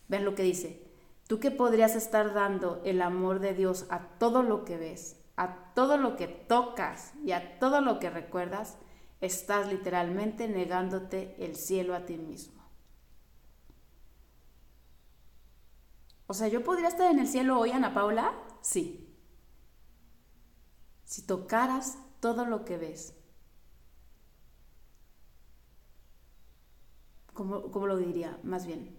Vean 0.07 0.25
lo 0.25 0.33
que 0.33 0.43
dice. 0.43 0.81
Tú 1.27 1.39
que 1.39 1.51
podrías 1.51 1.95
estar 1.95 2.33
dando 2.33 2.81
el 2.83 3.01
amor 3.01 3.39
de 3.39 3.53
Dios 3.53 3.85
a 3.89 4.07
todo 4.17 4.41
lo 4.41 4.65
que 4.65 4.77
ves, 4.77 5.22
a 5.35 5.73
todo 5.73 5.97
lo 5.97 6.15
que 6.15 6.27
tocas 6.27 7.13
y 7.23 7.31
a 7.31 7.59
todo 7.59 7.81
lo 7.81 7.99
que 7.99 8.09
recuerdas, 8.09 8.77
estás 9.21 9.67
literalmente 9.67 10.47
negándote 10.47 11.35
el 11.39 11.55
cielo 11.55 11.95
a 11.95 12.05
ti 12.05 12.17
mismo. 12.17 12.61
O 16.27 16.33
sea, 16.33 16.47
¿yo 16.47 16.63
podría 16.63 16.87
estar 16.87 17.11
en 17.11 17.19
el 17.19 17.27
cielo 17.27 17.59
hoy, 17.59 17.71
Ana 17.71 17.93
Paula? 17.93 18.33
Sí 18.61 19.03
si 21.13 21.21
tocaras 21.21 21.99
todo 22.19 22.43
lo 22.43 22.65
que 22.65 22.75
ves. 22.75 23.13
¿Cómo, 27.33 27.71
¿Cómo, 27.71 27.85
lo 27.85 27.97
diría? 27.97 28.39
Más 28.41 28.65
bien, 28.65 28.97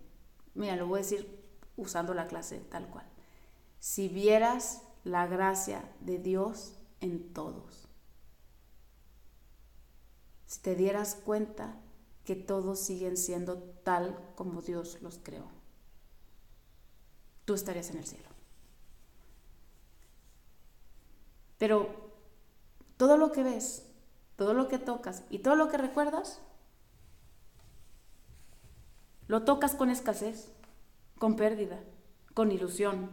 mira, 0.55 0.77
lo 0.77 0.87
voy 0.87 0.99
a 0.99 1.03
decir 1.03 1.44
usando 1.77 2.14
la 2.14 2.29
clase 2.29 2.61
tal 2.70 2.87
cual. 2.88 3.05
Si 3.81 4.09
vieras 4.09 4.83
la 5.04 5.26
gracia 5.26 5.88
de 6.00 6.18
Dios 6.18 6.74
en 7.00 7.32
todos. 7.32 7.88
Si 10.46 10.60
te 10.60 10.74
dieras 10.74 11.14
cuenta 11.14 11.76
que 12.24 12.34
todos 12.34 12.80
siguen 12.80 13.16
siendo 13.16 13.58
tal 13.58 14.18
como 14.34 14.62
Dios 14.62 15.00
los 15.02 15.18
creó. 15.22 15.46
Tú 17.44 17.54
estarías 17.54 17.90
en 17.90 17.98
el 17.98 18.06
cielo. 18.06 18.28
Pero 21.58 21.88
todo 22.96 23.16
lo 23.16 23.32
que 23.32 23.42
ves, 23.42 23.86
todo 24.36 24.54
lo 24.54 24.68
que 24.68 24.78
tocas 24.78 25.22
y 25.30 25.40
todo 25.40 25.54
lo 25.54 25.68
que 25.68 25.76
recuerdas, 25.76 26.40
lo 29.28 29.44
tocas 29.44 29.74
con 29.74 29.90
escasez, 29.90 30.50
con 31.18 31.36
pérdida, 31.36 31.80
con 32.34 32.52
ilusión. 32.52 33.10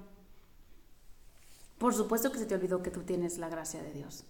Por 1.82 1.96
supuesto 1.96 2.32
que 2.32 2.38
se 2.38 2.46
te 2.46 2.54
olvidó 2.54 2.84
que 2.84 2.91
tú 2.91 3.02
tienes 3.02 3.39
la 3.39 3.50
gracia 3.50 3.82
de 3.82 3.91
Dios. 3.91 4.24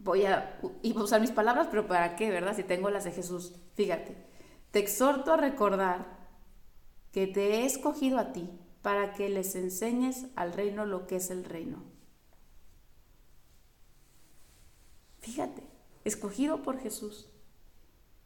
Voy 0.00 0.24
a, 0.24 0.58
a 0.60 1.00
usar 1.00 1.20
mis 1.20 1.30
palabras, 1.30 1.68
pero 1.70 1.86
¿para 1.86 2.16
qué, 2.16 2.28
verdad? 2.28 2.56
Si 2.56 2.64
tengo 2.64 2.90
las 2.90 3.04
de 3.04 3.12
Jesús. 3.12 3.54
Fíjate, 3.76 4.16
te 4.72 4.80
exhorto 4.80 5.32
a 5.32 5.36
recordar 5.36 6.08
que 7.12 7.28
te 7.28 7.54
he 7.54 7.66
escogido 7.66 8.18
a 8.18 8.32
ti 8.32 8.50
para 8.82 9.12
que 9.12 9.28
les 9.28 9.54
enseñes 9.54 10.26
al 10.34 10.54
reino 10.54 10.86
lo 10.86 11.06
que 11.06 11.14
es 11.14 11.30
el 11.30 11.44
reino. 11.44 11.84
Fíjate, 15.20 15.62
escogido 16.02 16.64
por 16.64 16.80
Jesús, 16.80 17.28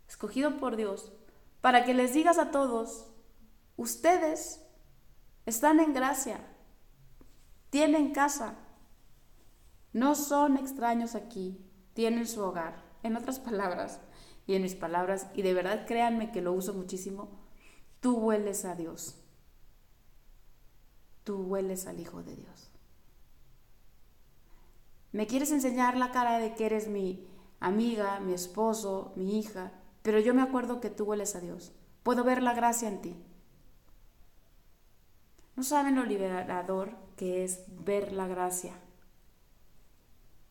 escogido 0.08 0.56
por 0.56 0.76
Dios, 0.76 1.12
para 1.60 1.84
que 1.84 1.92
les 1.92 2.14
digas 2.14 2.38
a 2.38 2.50
todos, 2.50 3.10
ustedes 3.76 4.62
están 5.48 5.80
en 5.80 5.92
gracia, 5.92 6.40
tienen 7.70 8.12
casa, 8.12 8.54
no 9.92 10.14
son 10.14 10.56
extraños 10.56 11.14
aquí, 11.14 11.64
tienen 11.94 12.26
su 12.26 12.42
hogar. 12.42 12.86
En 13.04 13.16
otras 13.16 13.38
palabras, 13.38 14.00
y 14.46 14.54
en 14.54 14.62
mis 14.62 14.74
palabras, 14.74 15.28
y 15.34 15.42
de 15.42 15.54
verdad 15.54 15.86
créanme 15.86 16.32
que 16.32 16.42
lo 16.42 16.52
uso 16.52 16.74
muchísimo, 16.74 17.28
tú 18.00 18.16
hueles 18.16 18.64
a 18.64 18.74
Dios 18.74 19.18
tú 21.28 21.42
hueles 21.42 21.86
al 21.86 22.00
Hijo 22.00 22.22
de 22.22 22.34
Dios. 22.34 22.70
Me 25.12 25.26
quieres 25.26 25.52
enseñar 25.52 25.94
la 25.94 26.10
cara 26.10 26.38
de 26.38 26.54
que 26.54 26.64
eres 26.64 26.88
mi 26.88 27.28
amiga, 27.60 28.18
mi 28.18 28.32
esposo, 28.32 29.12
mi 29.14 29.38
hija, 29.38 29.72
pero 30.00 30.20
yo 30.20 30.32
me 30.32 30.40
acuerdo 30.40 30.80
que 30.80 30.88
tú 30.88 31.04
hueles 31.04 31.36
a 31.36 31.40
Dios. 31.40 31.72
Puedo 32.02 32.24
ver 32.24 32.42
la 32.42 32.54
gracia 32.54 32.88
en 32.88 33.02
ti. 33.02 33.22
No 35.58 35.64
saben 35.64 35.96
lo 35.96 36.04
liberador 36.04 36.92
que 37.16 37.42
es 37.42 37.64
ver 37.68 38.12
la 38.12 38.28
gracia, 38.28 38.78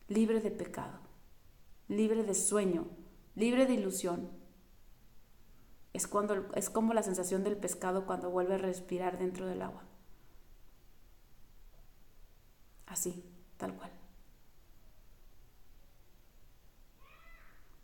libre 0.06 0.42
de 0.42 0.50
pecado, 0.50 1.00
libre 1.88 2.24
de 2.24 2.34
sueño, 2.34 2.88
libre 3.34 3.64
de 3.64 3.72
ilusión. 3.72 4.30
Es, 5.94 6.06
cuando, 6.06 6.52
es 6.52 6.68
como 6.68 6.92
la 6.92 7.02
sensación 7.02 7.42
del 7.42 7.56
pescado 7.56 8.04
cuando 8.04 8.28
vuelve 8.28 8.56
a 8.56 8.58
respirar 8.58 9.18
dentro 9.18 9.46
del 9.46 9.62
agua. 9.62 9.82
Así, 12.84 13.24
tal 13.56 13.72
cual. 13.72 13.90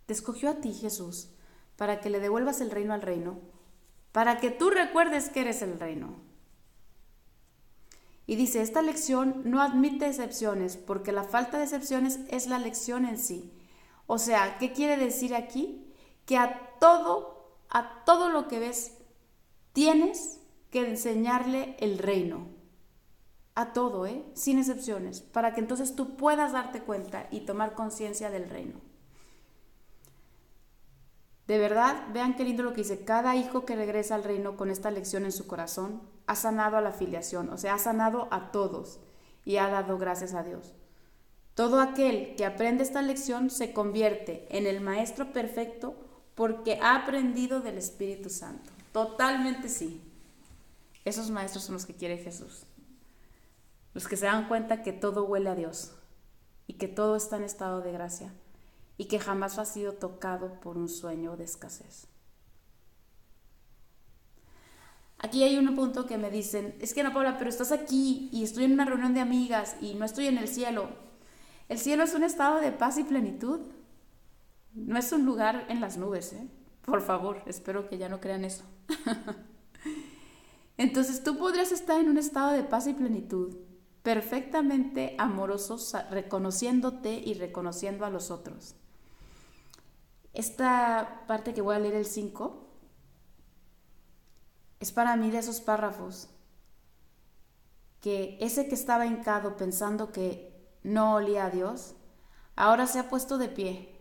Te 0.04 0.12
escogió 0.12 0.50
a 0.50 0.60
ti, 0.60 0.74
Jesús, 0.74 1.30
para 1.76 2.02
que 2.02 2.10
le 2.10 2.20
devuelvas 2.20 2.60
el 2.60 2.70
reino 2.70 2.92
al 2.92 3.00
reino, 3.00 3.40
para 4.12 4.40
que 4.40 4.50
tú 4.50 4.68
recuerdes 4.68 5.30
que 5.30 5.40
eres 5.40 5.62
el 5.62 5.80
reino. 5.80 6.23
Y 8.26 8.36
dice, 8.36 8.62
esta 8.62 8.80
lección 8.80 9.42
no 9.44 9.60
admite 9.60 10.06
excepciones, 10.06 10.76
porque 10.76 11.12
la 11.12 11.24
falta 11.24 11.58
de 11.58 11.64
excepciones 11.64 12.20
es 12.28 12.46
la 12.46 12.58
lección 12.58 13.04
en 13.04 13.18
sí. 13.18 13.52
O 14.06 14.18
sea, 14.18 14.58
¿qué 14.58 14.72
quiere 14.72 14.96
decir 14.96 15.34
aquí? 15.34 15.92
Que 16.24 16.38
a 16.38 16.70
todo, 16.80 17.58
a 17.68 18.04
todo 18.04 18.30
lo 18.30 18.48
que 18.48 18.58
ves, 18.58 18.96
tienes 19.72 20.40
que 20.70 20.88
enseñarle 20.88 21.76
el 21.80 21.98
reino 21.98 22.48
a 23.54 23.72
todo, 23.72 24.06
¿eh? 24.06 24.24
sin 24.34 24.58
excepciones, 24.58 25.20
para 25.20 25.54
que 25.54 25.60
entonces 25.60 25.94
tú 25.94 26.16
puedas 26.16 26.52
darte 26.52 26.80
cuenta 26.80 27.28
y 27.30 27.40
tomar 27.40 27.74
conciencia 27.74 28.30
del 28.30 28.48
reino. 28.48 28.80
De 31.46 31.58
verdad, 31.58 32.08
vean 32.12 32.34
qué 32.34 32.44
lindo 32.44 32.62
lo 32.62 32.72
que 32.72 32.80
dice, 32.80 33.04
cada 33.04 33.36
hijo 33.36 33.64
que 33.64 33.76
regresa 33.76 34.14
al 34.14 34.24
reino 34.24 34.56
con 34.56 34.70
esta 34.70 34.90
lección 34.90 35.24
en 35.24 35.32
su 35.32 35.46
corazón 35.46 36.13
ha 36.26 36.36
sanado 36.36 36.76
a 36.76 36.80
la 36.80 36.92
filiación, 36.92 37.50
o 37.50 37.58
sea, 37.58 37.74
ha 37.74 37.78
sanado 37.78 38.28
a 38.30 38.50
todos 38.50 39.00
y 39.44 39.56
ha 39.56 39.68
dado 39.68 39.98
gracias 39.98 40.34
a 40.34 40.42
Dios. 40.42 40.74
Todo 41.54 41.80
aquel 41.80 42.34
que 42.36 42.44
aprende 42.44 42.82
esta 42.82 43.02
lección 43.02 43.50
se 43.50 43.72
convierte 43.72 44.46
en 44.50 44.66
el 44.66 44.80
maestro 44.80 45.32
perfecto 45.32 45.94
porque 46.34 46.78
ha 46.82 46.96
aprendido 46.96 47.60
del 47.60 47.78
Espíritu 47.78 48.28
Santo. 48.28 48.70
Totalmente 48.92 49.68
sí. 49.68 50.02
Esos 51.04 51.30
maestros 51.30 51.64
son 51.64 51.74
los 51.74 51.86
que 51.86 51.94
quiere 51.94 52.18
Jesús 52.18 52.66
los 53.94 54.08
que 54.08 54.16
se 54.16 54.26
dan 54.26 54.48
cuenta 54.48 54.82
que 54.82 54.92
todo 54.92 55.24
huele 55.24 55.48
a 55.48 55.54
Dios 55.54 55.92
y 56.66 56.74
que 56.74 56.88
todo 56.88 57.16
está 57.16 57.36
en 57.36 57.44
estado 57.44 57.80
de 57.80 57.92
gracia 57.92 58.32
y 58.98 59.06
que 59.06 59.20
jamás 59.20 59.58
ha 59.58 59.64
sido 59.64 59.92
tocado 59.92 60.60
por 60.60 60.76
un 60.76 60.88
sueño 60.88 61.36
de 61.36 61.44
escasez. 61.44 62.08
Aquí 65.24 65.42
hay 65.42 65.56
un 65.56 65.74
punto 65.74 66.06
que 66.06 66.18
me 66.18 66.30
dicen, 66.30 66.74
es 66.80 66.92
que 66.92 67.02
no, 67.02 67.12
Paula, 67.12 67.38
pero 67.38 67.48
estás 67.48 67.72
aquí 67.72 68.28
y 68.30 68.44
estoy 68.44 68.64
en 68.64 68.72
una 68.72 68.84
reunión 68.84 69.14
de 69.14 69.20
amigas 69.20 69.74
y 69.80 69.94
no 69.94 70.04
estoy 70.04 70.26
en 70.26 70.36
el 70.36 70.48
cielo. 70.48 70.88
El 71.70 71.78
cielo 71.78 72.02
es 72.02 72.14
un 72.14 72.24
estado 72.24 72.60
de 72.60 72.72
paz 72.72 72.98
y 72.98 73.04
plenitud. 73.04 73.60
No 74.74 74.98
es 74.98 75.10
un 75.12 75.24
lugar 75.24 75.64
en 75.70 75.80
las 75.80 75.96
nubes, 75.96 76.34
¿eh? 76.34 76.46
Por 76.84 77.00
favor, 77.00 77.42
espero 77.46 77.88
que 77.88 77.96
ya 77.96 78.10
no 78.10 78.20
crean 78.20 78.44
eso. 78.44 78.64
Entonces 80.76 81.24
tú 81.24 81.38
podrías 81.38 81.72
estar 81.72 81.98
en 81.98 82.10
un 82.10 82.18
estado 82.18 82.52
de 82.52 82.62
paz 82.62 82.86
y 82.86 82.92
plenitud, 82.92 83.56
perfectamente 84.02 85.14
amoroso, 85.16 85.78
reconociéndote 86.10 87.14
y 87.14 87.32
reconociendo 87.34 88.04
a 88.04 88.10
los 88.10 88.30
otros. 88.30 88.74
Esta 90.34 91.24
parte 91.26 91.54
que 91.54 91.62
voy 91.62 91.76
a 91.76 91.78
leer 91.78 91.94
el 91.94 92.04
5 92.04 92.63
es 94.84 94.92
para 94.92 95.16
mí 95.16 95.30
de 95.30 95.38
esos 95.38 95.62
párrafos 95.62 96.28
que 98.02 98.36
ese 98.42 98.68
que 98.68 98.74
estaba 98.74 99.06
hincado 99.06 99.56
pensando 99.56 100.12
que 100.12 100.52
no 100.82 101.14
olía 101.14 101.46
a 101.46 101.50
Dios, 101.50 101.94
ahora 102.54 102.86
se 102.86 102.98
ha 102.98 103.08
puesto 103.08 103.38
de 103.38 103.48
pie 103.48 103.98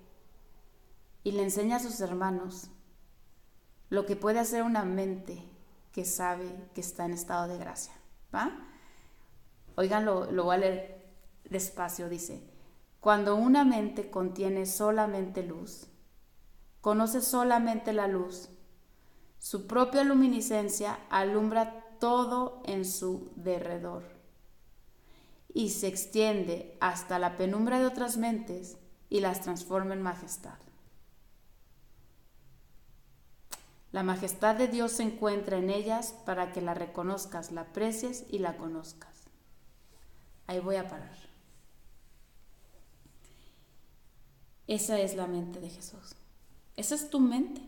y 1.23 1.31
le 1.31 1.43
enseña 1.43 1.77
a 1.77 1.79
sus 1.79 2.01
hermanos 2.01 2.67
lo 3.89 4.05
que 4.05 4.17
puede 4.17 4.39
hacer 4.39 4.63
una 4.63 4.83
mente 4.83 5.41
que 5.93 6.03
sabe 6.03 6.53
que 6.75 6.81
está 6.81 7.05
en 7.05 7.13
estado 7.13 7.47
de 7.47 7.59
gracia. 7.59 7.93
¿Va? 8.35 8.51
Oigan, 9.77 10.03
lo, 10.03 10.29
lo 10.33 10.43
voy 10.43 10.55
a 10.55 10.59
leer 10.59 11.13
despacio, 11.45 12.09
dice, 12.09 12.43
cuando 12.99 13.37
una 13.37 13.63
mente 13.63 14.11
contiene 14.11 14.65
solamente 14.65 15.43
luz, 15.43 15.87
conoce 16.81 17.21
solamente 17.21 17.93
la 17.93 18.09
luz, 18.09 18.49
su 19.43 19.67
propia 19.67 20.05
luminiscencia 20.05 20.99
alumbra 21.09 21.97
todo 21.99 22.61
en 22.63 22.85
su 22.85 23.29
derredor 23.35 24.05
y 25.53 25.71
se 25.71 25.87
extiende 25.87 26.77
hasta 26.79 27.19
la 27.19 27.35
penumbra 27.35 27.77
de 27.77 27.85
otras 27.85 28.15
mentes 28.15 28.77
y 29.09 29.19
las 29.19 29.41
transforma 29.41 29.95
en 29.95 30.01
majestad. 30.01 30.57
La 33.91 34.03
majestad 34.03 34.55
de 34.55 34.69
Dios 34.69 34.93
se 34.93 35.03
encuentra 35.03 35.57
en 35.57 35.69
ellas 35.69 36.15
para 36.25 36.53
que 36.53 36.61
la 36.61 36.73
reconozcas, 36.73 37.51
la 37.51 37.61
aprecies 37.61 38.23
y 38.29 38.39
la 38.39 38.55
conozcas. 38.55 39.23
Ahí 40.47 40.61
voy 40.61 40.77
a 40.77 40.87
parar. 40.87 41.17
Esa 44.67 45.01
es 45.01 45.17
la 45.17 45.27
mente 45.27 45.59
de 45.59 45.69
Jesús. 45.69 46.15
Esa 46.77 46.95
es 46.95 47.09
tu 47.09 47.19
mente 47.19 47.61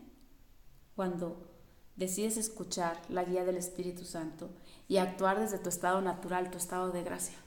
cuando 0.95 1.51
decides 1.95 2.37
escuchar 2.37 3.01
la 3.09 3.23
guía 3.23 3.45
del 3.45 3.57
Espíritu 3.57 4.03
Santo 4.05 4.49
y 4.87 4.97
actuar 4.97 5.39
desde 5.39 5.59
tu 5.59 5.69
estado 5.69 6.01
natural, 6.01 6.51
tu 6.51 6.57
estado 6.57 6.91
de 6.91 7.03
gracia. 7.03 7.37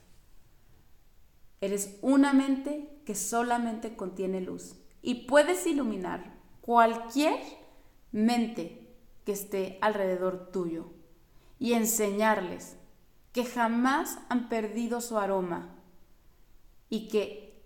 Eres 1.61 1.99
una 2.03 2.33
mente 2.33 3.01
que 3.05 3.15
solamente 3.15 3.97
contiene 3.97 4.41
luz 4.41 4.77
y 5.03 5.27
puedes 5.27 5.67
iluminar 5.67 6.37
cualquier 6.61 7.41
mente 8.13 8.95
que 9.25 9.33
esté 9.33 9.79
alrededor 9.81 10.51
tuyo 10.53 10.93
y 11.59 11.73
enseñarles 11.73 12.77
que 13.33 13.45
jamás 13.45 14.19
han 14.29 14.49
perdido 14.49 15.01
su 15.01 15.19
aroma 15.19 15.75
y 16.89 17.09
que 17.09 17.63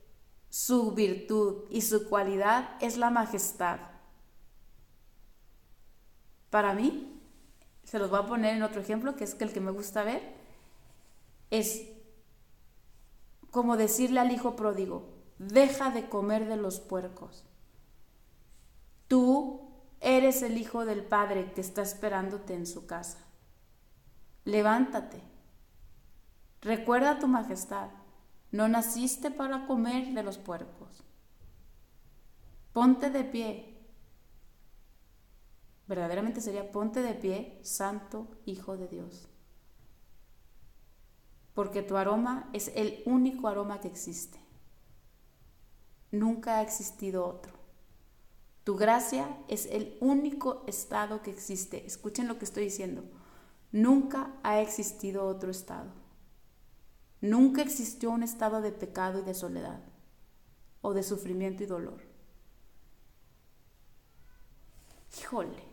su 0.49 0.93
virtud 0.93 1.65
y 1.71 1.83
su 1.83 2.09
cualidad 2.09 2.77
es 2.81 2.97
la 2.97 3.11
majestad. 3.11 3.81
Para 6.53 6.73
mí, 6.73 7.21
se 7.83 7.99
los 7.99 8.11
voy 8.11 8.21
a 8.21 8.27
poner 8.27 8.55
en 8.55 8.63
otro 8.63 8.81
ejemplo, 8.81 9.17
que 9.17 9.25
es 9.25 9.37
el 9.41 9.53
que 9.53 9.61
me 9.61 9.73
gusta 9.73 10.05
ver, 10.05 10.23
es 11.51 11.89
como 13.51 13.77
decirle 13.77 14.21
al 14.21 14.31
hijo 14.31 14.55
pródigo, 14.55 15.09
deja 15.41 15.91
de 15.91 16.09
comer 16.09 16.47
de 16.47 16.57
los 16.57 16.79
puercos. 16.79 17.45
Tú 19.09 19.73
Eres 20.03 20.43
el 20.43 20.59
hijo 20.59 20.85
del 20.85 21.05
Padre 21.05 21.53
que 21.53 21.61
está 21.61 21.81
esperándote 21.81 22.55
en 22.55 22.67
su 22.67 22.87
casa. 22.87 23.19
Levántate. 24.45 25.23
Recuerda 26.61 27.21
tu 27.21 27.29
majestad. 27.29 27.91
No 28.51 28.67
naciste 28.67 29.31
para 29.31 29.65
comer 29.69 30.13
de 30.13 30.25
los 30.25 30.39
puercos. 30.39 31.05
Ponte 32.73 33.11
de 33.11 33.23
pie. 33.23 33.72
Verdaderamente 35.87 36.41
sería 36.41 36.71
ponte 36.73 37.03
de 37.03 37.15
pie, 37.15 37.59
santo 37.63 38.29
Hijo 38.47 38.77
de 38.77 38.89
Dios. 38.89 39.29
Porque 41.55 41.83
tu 41.83 41.97
aroma 41.97 42.49
es 42.53 42.73
el 42.75 43.03
único 43.05 43.49
aroma 43.49 43.81
que 43.81 43.89
existe. 43.89 44.39
Nunca 46.11 46.59
ha 46.59 46.63
existido 46.63 47.27
otro. 47.27 47.53
Tu 48.65 48.77
gracia 48.77 49.37
es 49.49 49.67
el 49.67 49.97
único 50.01 50.63
estado 50.67 51.23
que 51.23 51.31
existe. 51.31 51.85
Escuchen 51.87 52.29
lo 52.29 52.39
que 52.39 52.45
estoy 52.45 52.65
diciendo. 52.65 53.03
Nunca 53.73 54.35
ha 54.43 54.61
existido 54.61 55.27
otro 55.27 55.51
estado. 55.51 55.91
Nunca 57.21 57.63
existió 57.63 58.11
un 58.11 58.23
estado 58.23 58.61
de 58.61 58.73
pecado 58.73 59.21
y 59.21 59.23
de 59.23 59.35
soledad, 59.35 59.81
o 60.81 60.93
de 60.93 61.03
sufrimiento 61.03 61.63
y 61.63 61.67
dolor. 61.67 62.03
Híjole, 65.21 65.72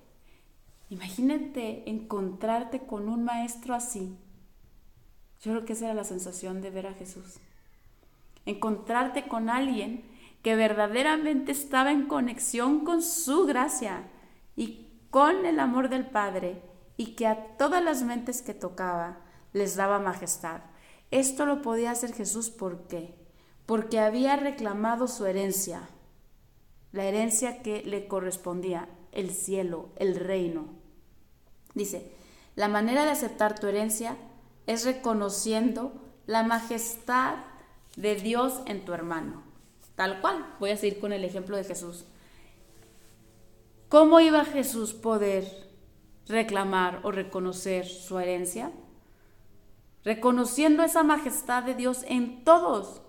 imagínate 0.90 1.90
encontrarte 1.90 2.82
con 2.82 3.10
un 3.10 3.24
maestro 3.24 3.76
así. 3.76 4.18
Yo 5.42 5.52
creo 5.52 5.66
que 5.66 5.74
esa 5.74 5.86
era 5.86 5.94
la 5.94 6.04
sensación 6.04 6.62
de 6.62 6.70
ver 6.70 6.88
a 6.88 6.94
Jesús. 6.94 7.40
Encontrarte 8.46 9.28
con 9.28 9.50
alguien 9.50 10.04
que 10.42 10.56
verdaderamente 10.56 11.52
estaba 11.52 11.92
en 11.92 12.08
conexión 12.08 12.84
con 12.84 13.02
su 13.02 13.46
gracia 13.46 14.04
y 14.56 14.88
con 15.10 15.46
el 15.46 15.60
amor 15.60 15.90
del 15.90 16.06
Padre 16.06 16.62
y 16.98 17.16
que 17.16 17.28
a 17.28 17.58
todas 17.58 17.84
las 17.84 18.04
mentes 18.04 18.42
que 18.42 18.54
tocaba 18.54 19.18
les 19.54 19.76
daba 19.76 20.00
majestad. 20.00 20.62
Esto 21.12 21.46
lo 21.46 21.62
podía 21.62 21.92
hacer 21.92 22.14
Jesús 22.14 22.50
¿por 22.50 22.88
qué? 22.88 23.16
Porque 23.66 24.00
había 24.00 24.36
reclamado 24.36 25.08
su 25.08 25.26
herencia, 25.26 25.90
la 26.92 27.06
herencia 27.06 27.62
que 27.62 27.84
le 27.84 28.08
correspondía, 28.08 28.90
el 29.12 29.32
cielo, 29.32 29.90
el 29.96 30.16
reino. 30.16 30.79
Dice, 31.74 32.12
la 32.56 32.68
manera 32.68 33.06
de 33.06 33.12
aceptar 33.12 33.60
tu 33.60 33.68
herencia 33.68 34.18
es 34.68 34.86
reconociendo 34.86 35.94
la 36.26 36.44
majestad 36.44 37.36
de 37.96 38.16
Dios 38.16 38.62
en 38.66 38.86
tu 38.86 38.94
hermano. 38.94 39.44
Tal 39.96 40.22
cual. 40.22 40.46
Voy 40.60 40.72
a 40.72 40.78
seguir 40.78 41.00
con 41.00 41.12
el 41.12 41.26
ejemplo 41.26 41.58
de 41.58 41.64
Jesús. 41.64 42.06
¿Cómo 43.90 44.20
iba 44.20 44.46
Jesús 44.46 44.94
poder 44.94 45.46
reclamar 46.28 47.00
o 47.04 47.12
reconocer 47.12 47.88
su 47.88 48.20
herencia? 48.20 48.72
Reconociendo 50.04 50.84
esa 50.84 51.04
majestad 51.04 51.64
de 51.64 51.74
Dios 51.74 52.06
en 52.08 52.44
todos, 52.44 53.02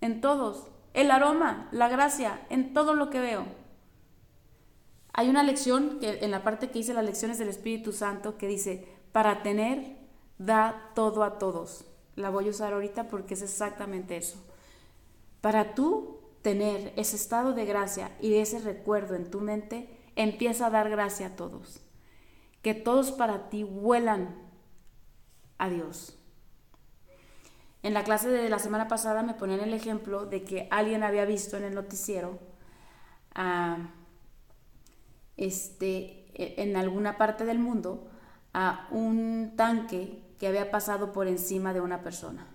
en 0.00 0.20
todos. 0.20 0.68
El 0.94 1.10
aroma, 1.10 1.68
la 1.70 1.88
gracia, 1.88 2.46
en 2.50 2.72
todo 2.72 2.94
lo 2.94 3.10
que 3.10 3.20
veo. 3.20 3.46
Hay 5.12 5.28
una 5.28 5.42
lección 5.42 5.98
que 6.00 6.24
en 6.24 6.30
la 6.30 6.42
parte 6.42 6.70
que 6.70 6.78
hice 6.78 6.94
las 6.94 7.04
lecciones 7.04 7.38
del 7.38 7.48
Espíritu 7.48 7.92
Santo 7.92 8.38
que 8.38 8.48
dice, 8.48 8.88
para 9.12 9.42
tener, 9.42 9.98
da 10.38 10.90
todo 10.94 11.22
a 11.22 11.38
todos. 11.38 11.84
La 12.16 12.30
voy 12.30 12.46
a 12.46 12.50
usar 12.50 12.72
ahorita 12.72 13.08
porque 13.08 13.34
es 13.34 13.42
exactamente 13.42 14.16
eso. 14.16 14.42
Para 15.40 15.74
tú 15.74 16.20
tener 16.40 16.92
ese 16.96 17.16
estado 17.16 17.52
de 17.52 17.64
gracia 17.64 18.10
y 18.20 18.34
ese 18.34 18.58
recuerdo 18.58 19.14
en 19.14 19.30
tu 19.30 19.40
mente, 19.40 19.88
empieza 20.16 20.66
a 20.66 20.70
dar 20.70 20.88
gracia 20.88 21.28
a 21.28 21.36
todos. 21.36 21.80
Que 22.62 22.74
todos 22.74 23.12
para 23.12 23.50
ti 23.50 23.64
huelan 23.64 24.34
a 25.58 25.68
Dios. 25.68 26.18
En 27.82 27.94
la 27.94 28.04
clase 28.04 28.28
de 28.28 28.48
la 28.48 28.58
semana 28.58 28.88
pasada 28.88 29.22
me 29.22 29.34
ponían 29.34 29.60
el 29.60 29.74
ejemplo 29.74 30.24
de 30.24 30.44
que 30.44 30.68
alguien 30.70 31.02
había 31.02 31.24
visto 31.24 31.56
en 31.56 31.64
el 31.64 31.74
noticiero 31.74 32.38
este, 35.36 36.26
e, 36.34 36.62
en 36.62 36.76
alguna 36.76 37.18
parte 37.18 37.44
del 37.44 37.58
mundo 37.58 38.08
a 38.52 38.88
un 38.90 39.54
tanque 39.56 40.22
que 40.38 40.46
había 40.46 40.70
pasado 40.70 41.12
por 41.12 41.28
encima 41.28 41.72
de 41.72 41.80
una 41.80 42.02
persona. 42.02 42.46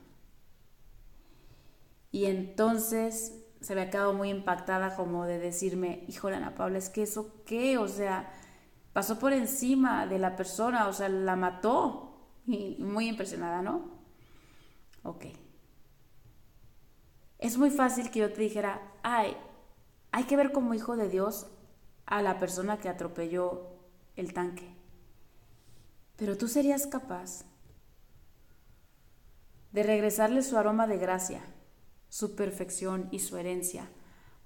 Y 2.12 2.26
entonces 2.26 3.44
se 3.62 3.76
me 3.76 3.90
quedado 3.90 4.14
muy 4.14 4.30
impactada 4.30 4.96
como 4.96 5.26
de 5.26 5.40
decirme, 5.40 6.04
híjole 6.08 6.36
Ana 6.36 6.56
Paula, 6.56 6.78
es 6.78 6.90
que 6.90 7.04
eso 7.04 7.44
qué, 7.46 7.78
o 7.78 7.88
sea, 7.88 8.32
pasó 8.94 9.20
por 9.20 9.34
encima 9.34 10.08
de 10.08 10.20
la 10.20 10.36
persona, 10.36 10.88
o 10.88 10.94
sea, 10.94 11.10
la 11.10 11.36
mató. 11.36 12.04
Y 12.46 12.78
muy 12.80 13.10
impresionada, 13.10 13.62
¿no? 13.62 13.92
Ok. 15.04 15.26
Es 17.40 17.58
muy 17.58 17.70
fácil 17.70 18.10
que 18.10 18.20
yo 18.20 18.32
te 18.32 18.42
dijera, 18.42 18.82
ay, 19.04 19.36
hay 20.12 20.24
que 20.24 20.38
ver 20.38 20.52
como 20.52 20.74
hijo 20.74 20.96
de 20.96 21.10
Dios 21.10 21.48
a 22.08 22.22
la 22.22 22.40
persona 22.40 22.80
que 22.80 22.90
atropelló 22.90 23.68
el 24.16 24.34
tanque. 24.34 24.74
Pero 26.16 26.38
tú 26.38 26.48
serías 26.48 26.88
capaz 26.88 27.46
de 29.72 29.84
regresarle 29.84 30.42
su 30.42 30.58
aroma 30.58 30.88
de 30.88 30.98
gracia, 30.98 31.42
su 32.10 32.36
perfección 32.36 33.10
y 33.12 33.20
su 33.20 33.38
herencia 33.38 33.90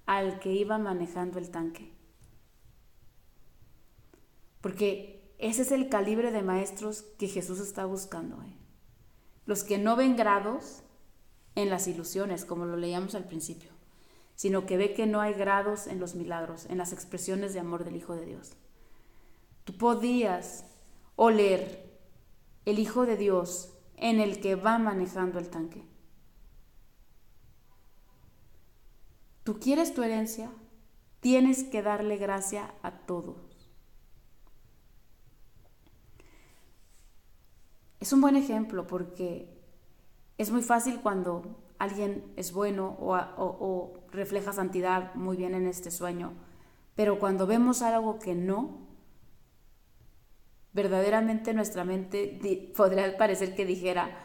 al 0.04 0.40
que 0.40 0.52
iba 0.52 0.76
manejando 0.78 1.38
el 1.38 1.50
tanque. 1.50 1.92
Porque 4.60 5.34
ese 5.38 5.62
es 5.62 5.72
el 5.72 5.88
calibre 5.88 6.32
de 6.32 6.42
maestros 6.42 7.02
que 7.18 7.28
Jesús 7.28 7.60
está 7.60 7.84
buscando. 7.84 8.42
¿eh? 8.42 8.56
Los 9.46 9.64
que 9.64 9.78
no 9.78 9.96
ven 9.96 10.16
grados 10.16 10.82
en 11.54 11.70
las 11.70 11.86
ilusiones, 11.86 12.44
como 12.44 12.64
lo 12.64 12.76
leíamos 12.76 13.14
al 13.14 13.24
principio, 13.24 13.71
sino 14.42 14.66
que 14.66 14.76
ve 14.76 14.92
que 14.92 15.06
no 15.06 15.20
hay 15.20 15.34
grados 15.34 15.86
en 15.86 16.00
los 16.00 16.16
milagros, 16.16 16.66
en 16.66 16.76
las 16.76 16.92
expresiones 16.92 17.54
de 17.54 17.60
amor 17.60 17.84
del 17.84 17.94
Hijo 17.94 18.16
de 18.16 18.26
Dios. 18.26 18.56
Tú 19.62 19.72
podías 19.74 20.64
oler 21.14 21.96
el 22.64 22.80
Hijo 22.80 23.06
de 23.06 23.16
Dios 23.16 23.72
en 23.96 24.18
el 24.18 24.40
que 24.40 24.56
va 24.56 24.78
manejando 24.78 25.38
el 25.38 25.48
tanque. 25.48 25.86
Tú 29.44 29.60
quieres 29.60 29.94
tu 29.94 30.02
herencia, 30.02 30.50
tienes 31.20 31.62
que 31.62 31.80
darle 31.80 32.16
gracia 32.16 32.74
a 32.82 32.90
todos. 32.90 33.70
Es 38.00 38.12
un 38.12 38.20
buen 38.20 38.34
ejemplo 38.34 38.88
porque 38.88 39.56
es 40.36 40.50
muy 40.50 40.62
fácil 40.62 41.00
cuando 41.00 41.62
alguien 41.78 42.32
es 42.36 42.52
bueno 42.52 42.96
o, 42.98 44.01
refleja 44.12 44.52
santidad 44.52 45.14
muy 45.14 45.36
bien 45.36 45.54
en 45.54 45.66
este 45.66 45.90
sueño, 45.90 46.32
pero 46.94 47.18
cuando 47.18 47.46
vemos 47.46 47.82
algo 47.82 48.18
que 48.18 48.34
no, 48.34 48.78
verdaderamente 50.72 51.54
nuestra 51.54 51.84
mente 51.84 52.72
podría 52.76 53.16
parecer 53.16 53.54
que 53.54 53.66
dijera, 53.66 54.16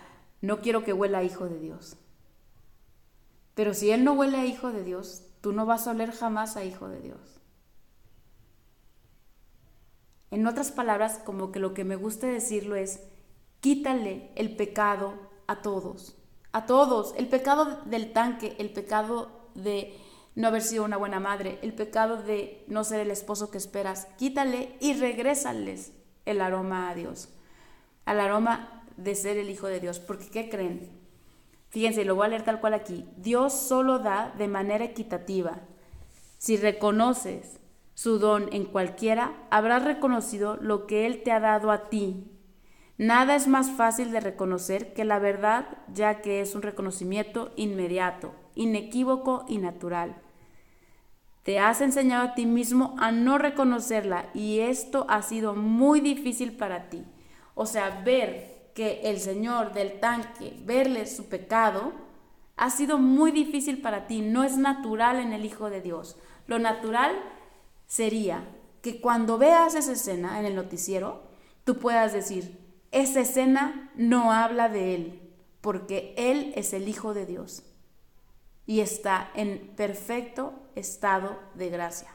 no 0.41 0.61
quiero 0.61 0.83
que 0.83 0.93
huela 0.93 1.19
a 1.19 1.23
hijo 1.23 1.47
de 1.47 1.59
Dios. 1.59 1.97
Pero 3.55 3.73
si 3.73 3.91
Él 3.91 4.03
no 4.03 4.13
huele 4.13 4.37
a 4.37 4.45
hijo 4.45 4.71
de 4.71 4.83
Dios, 4.83 5.23
tú 5.41 5.51
no 5.51 5.65
vas 5.65 5.87
a 5.87 5.91
oler 5.91 6.11
jamás 6.11 6.57
a 6.57 6.63
hijo 6.63 6.87
de 6.89 6.99
Dios. 6.99 7.41
En 10.29 10.45
otras 10.45 10.71
palabras, 10.71 11.19
como 11.23 11.51
que 11.51 11.59
lo 11.59 11.73
que 11.73 11.85
me 11.85 11.95
gusta 11.95 12.27
decirlo 12.27 12.75
es, 12.75 13.01
quítale 13.61 14.29
el 14.35 14.55
pecado 14.55 15.13
a 15.47 15.61
todos, 15.61 16.17
a 16.51 16.65
todos, 16.65 17.13
el 17.17 17.27
pecado 17.29 17.81
del 17.85 18.11
tanque, 18.11 18.55
el 18.59 18.71
pecado 18.71 19.36
de 19.57 19.93
no 20.35 20.47
haber 20.47 20.61
sido 20.61 20.85
una 20.85 20.97
buena 20.97 21.19
madre, 21.19 21.59
el 21.61 21.73
pecado 21.73 22.21
de 22.21 22.63
no 22.67 22.83
ser 22.83 22.99
el 22.99 23.11
esposo 23.11 23.51
que 23.51 23.57
esperas, 23.57 24.07
quítale 24.17 24.77
y 24.79 24.93
regrésales 24.93 25.93
el 26.25 26.41
aroma 26.41 26.89
a 26.89 26.95
Dios, 26.95 27.29
al 28.05 28.19
aroma 28.19 28.83
de 28.97 29.15
ser 29.15 29.37
el 29.37 29.49
hijo 29.49 29.67
de 29.67 29.79
Dios, 29.79 29.99
porque 29.99 30.29
¿qué 30.29 30.49
creen? 30.49 30.91
Fíjense, 31.69 32.05
lo 32.05 32.15
voy 32.15 32.27
a 32.27 32.29
leer 32.29 32.43
tal 32.43 32.59
cual 32.59 32.73
aquí. 32.73 33.05
Dios 33.17 33.53
solo 33.53 33.99
da 33.99 34.33
de 34.37 34.47
manera 34.47 34.85
equitativa. 34.85 35.59
Si 36.37 36.55
reconoces 36.55 37.59
su 37.93 38.19
don 38.19 38.47
en 38.53 38.65
cualquiera, 38.65 39.33
habrás 39.49 39.83
reconocido 39.83 40.55
lo 40.57 40.85
que 40.85 41.05
Él 41.05 41.23
te 41.23 41.31
ha 41.31 41.39
dado 41.39 41.71
a 41.71 41.89
ti. 41.89 42.31
Nada 42.97 43.35
es 43.35 43.47
más 43.47 43.71
fácil 43.71 44.11
de 44.11 44.19
reconocer 44.19 44.93
que 44.93 45.03
la 45.03 45.19
verdad, 45.19 45.67
ya 45.93 46.21
que 46.21 46.41
es 46.41 46.55
un 46.55 46.61
reconocimiento 46.61 47.53
inmediato, 47.55 48.33
inequívoco 48.57 49.45
y 49.47 49.59
natural. 49.59 50.15
Te 51.43 51.59
has 51.59 51.79
enseñado 51.79 52.25
a 52.25 52.35
ti 52.35 52.45
mismo 52.45 52.95
a 52.99 53.11
no 53.11 53.37
reconocerla 53.37 54.29
y 54.33 54.59
esto 54.59 55.05
ha 55.07 55.21
sido 55.21 55.55
muy 55.55 56.01
difícil 56.01 56.51
para 56.57 56.89
ti. 56.89 57.05
O 57.55 57.65
sea, 57.65 58.01
ver 58.03 58.71
que 58.73 59.01
el 59.05 59.19
Señor 59.19 59.71
del 59.71 59.99
tanque, 60.01 60.53
verle 60.65 61.07
su 61.07 61.27
pecado, 61.27 61.93
ha 62.57 62.69
sido 62.69 62.97
muy 62.97 63.31
difícil 63.31 63.81
para 63.81 64.07
ti, 64.07 64.21
no 64.21 64.43
es 64.43 64.57
natural 64.57 65.19
en 65.19 65.31
el 65.31 65.45
Hijo 65.45 65.69
de 65.69 65.81
Dios. 65.81 66.17
Lo 66.47 66.59
natural 66.59 67.15
sería 67.85 68.43
que 68.81 68.99
cuando 68.99 69.37
veas 69.37 69.73
esa 69.75 69.93
escena 69.93 70.39
en 70.39 70.45
el 70.45 70.55
noticiero, 70.55 71.23
tú 71.63 71.77
puedas 71.77 72.13
decir, 72.13 72.59
esa 72.91 73.21
escena 73.21 73.91
no 73.95 74.33
habla 74.33 74.69
de 74.69 74.95
Él, 74.95 75.21
porque 75.61 76.13
Él 76.17 76.51
es 76.55 76.73
el 76.73 76.87
Hijo 76.87 77.13
de 77.13 77.25
Dios 77.25 77.63
y 78.67 78.81
está 78.81 79.31
en 79.33 79.73
perfecto 79.75 80.53
estado 80.75 81.39
de 81.55 81.69
gracia. 81.69 82.09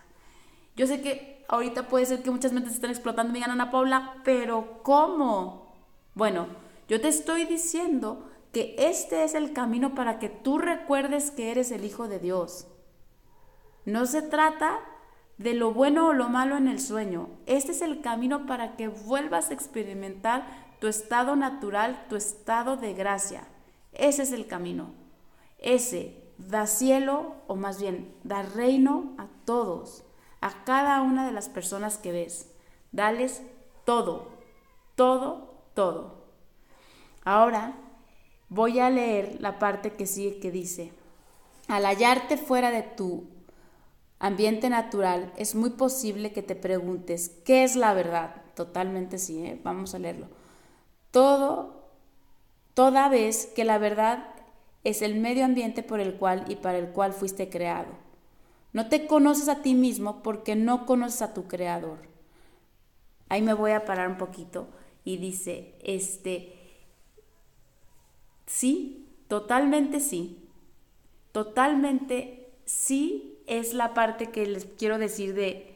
Yo 0.76 0.86
sé 0.86 1.00
que 1.00 1.44
ahorita 1.48 1.88
puede 1.88 2.06
ser 2.06 2.22
que 2.22 2.30
muchas 2.30 2.52
mentes 2.52 2.74
estén 2.74 2.90
explotando 2.90 3.30
y 3.30 3.32
me 3.32 3.38
digan, 3.38 3.50
Ana 3.50 3.70
Paula, 3.70 4.16
pero 4.22 4.80
¿cómo? 4.82 5.74
Bueno, 6.14 6.46
yo 6.88 7.00
te 7.00 7.08
estoy 7.08 7.46
diciendo 7.46 8.28
que 8.52 8.76
este 8.78 9.24
es 9.24 9.34
el 9.34 9.54
camino 9.54 9.94
para 9.94 10.18
que 10.18 10.28
tú 10.28 10.58
recuerdes 10.58 11.30
que 11.30 11.50
eres 11.50 11.70
el 11.72 11.86
Hijo 11.86 12.06
de 12.06 12.18
Dios. 12.18 12.68
No 13.86 14.04
se 14.04 14.20
trata 14.20 14.78
de 15.38 15.54
lo 15.54 15.72
bueno 15.72 16.08
o 16.08 16.12
lo 16.12 16.28
malo 16.28 16.58
en 16.58 16.68
el 16.68 16.80
sueño. 16.80 17.30
Este 17.46 17.72
es 17.72 17.80
el 17.80 18.02
camino 18.02 18.46
para 18.46 18.76
que 18.76 18.88
vuelvas 18.88 19.50
a 19.50 19.54
experimentar 19.54 20.46
tu 20.80 20.86
estado 20.86 21.34
natural, 21.34 22.06
tu 22.08 22.16
estado 22.16 22.76
de 22.76 22.92
gracia. 22.92 23.44
Ese 23.92 24.22
es 24.22 24.32
el 24.32 24.46
camino. 24.46 24.92
Ese 25.58 26.21
da 26.38 26.66
cielo, 26.66 27.36
o 27.46 27.56
más 27.56 27.80
bien, 27.80 28.14
da 28.24 28.42
reino 28.42 29.14
a 29.18 29.26
todos, 29.44 30.04
a 30.40 30.64
cada 30.64 31.02
una 31.02 31.26
de 31.26 31.32
las 31.32 31.48
personas 31.48 31.98
que 31.98 32.12
ves. 32.12 32.50
Dales 32.92 33.42
todo, 33.84 34.28
todo 34.96 35.52
todo. 35.74 36.14
Ahora 37.24 37.74
voy 38.48 38.78
a 38.80 38.90
leer 38.90 39.38
la 39.40 39.58
parte 39.58 39.92
que 39.92 40.06
sigue 40.06 40.40
que 40.40 40.50
dice, 40.50 40.92
al 41.68 41.84
hallarte 41.84 42.36
fuera 42.36 42.70
de 42.70 42.82
tu 42.82 43.24
ambiente 44.18 44.68
natural, 44.68 45.32
es 45.36 45.54
muy 45.54 45.70
posible 45.70 46.32
que 46.32 46.42
te 46.42 46.54
preguntes, 46.54 47.30
¿qué 47.44 47.64
es 47.64 47.76
la 47.76 47.92
verdad? 47.92 48.42
Totalmente 48.54 49.18
sí, 49.18 49.44
¿eh? 49.44 49.60
vamos 49.62 49.94
a 49.94 49.98
leerlo. 49.98 50.26
Todo, 51.10 51.88
toda 52.74 53.08
vez 53.08 53.46
que 53.46 53.64
la 53.64 53.78
verdad 53.78 54.31
es 54.84 55.02
el 55.02 55.14
medio 55.20 55.44
ambiente 55.44 55.82
por 55.82 56.00
el 56.00 56.14
cual 56.14 56.44
y 56.48 56.56
para 56.56 56.78
el 56.78 56.88
cual 56.88 57.12
fuiste 57.12 57.48
creado. 57.48 57.92
No 58.72 58.88
te 58.88 59.06
conoces 59.06 59.48
a 59.48 59.62
ti 59.62 59.74
mismo 59.74 60.22
porque 60.22 60.56
no 60.56 60.86
conoces 60.86 61.22
a 61.22 61.34
tu 61.34 61.46
creador. 61.46 61.98
Ahí 63.28 63.42
me 63.42 63.54
voy 63.54 63.72
a 63.72 63.84
parar 63.84 64.08
un 64.08 64.18
poquito 64.18 64.68
y 65.04 65.18
dice, 65.18 65.74
este, 65.82 66.54
sí, 68.46 69.08
totalmente 69.28 70.00
sí, 70.00 70.48
totalmente 71.32 72.50
sí 72.64 73.38
es 73.46 73.74
la 73.74 73.94
parte 73.94 74.30
que 74.30 74.46
les 74.46 74.64
quiero 74.64 74.98
decir 74.98 75.34
de, 75.34 75.74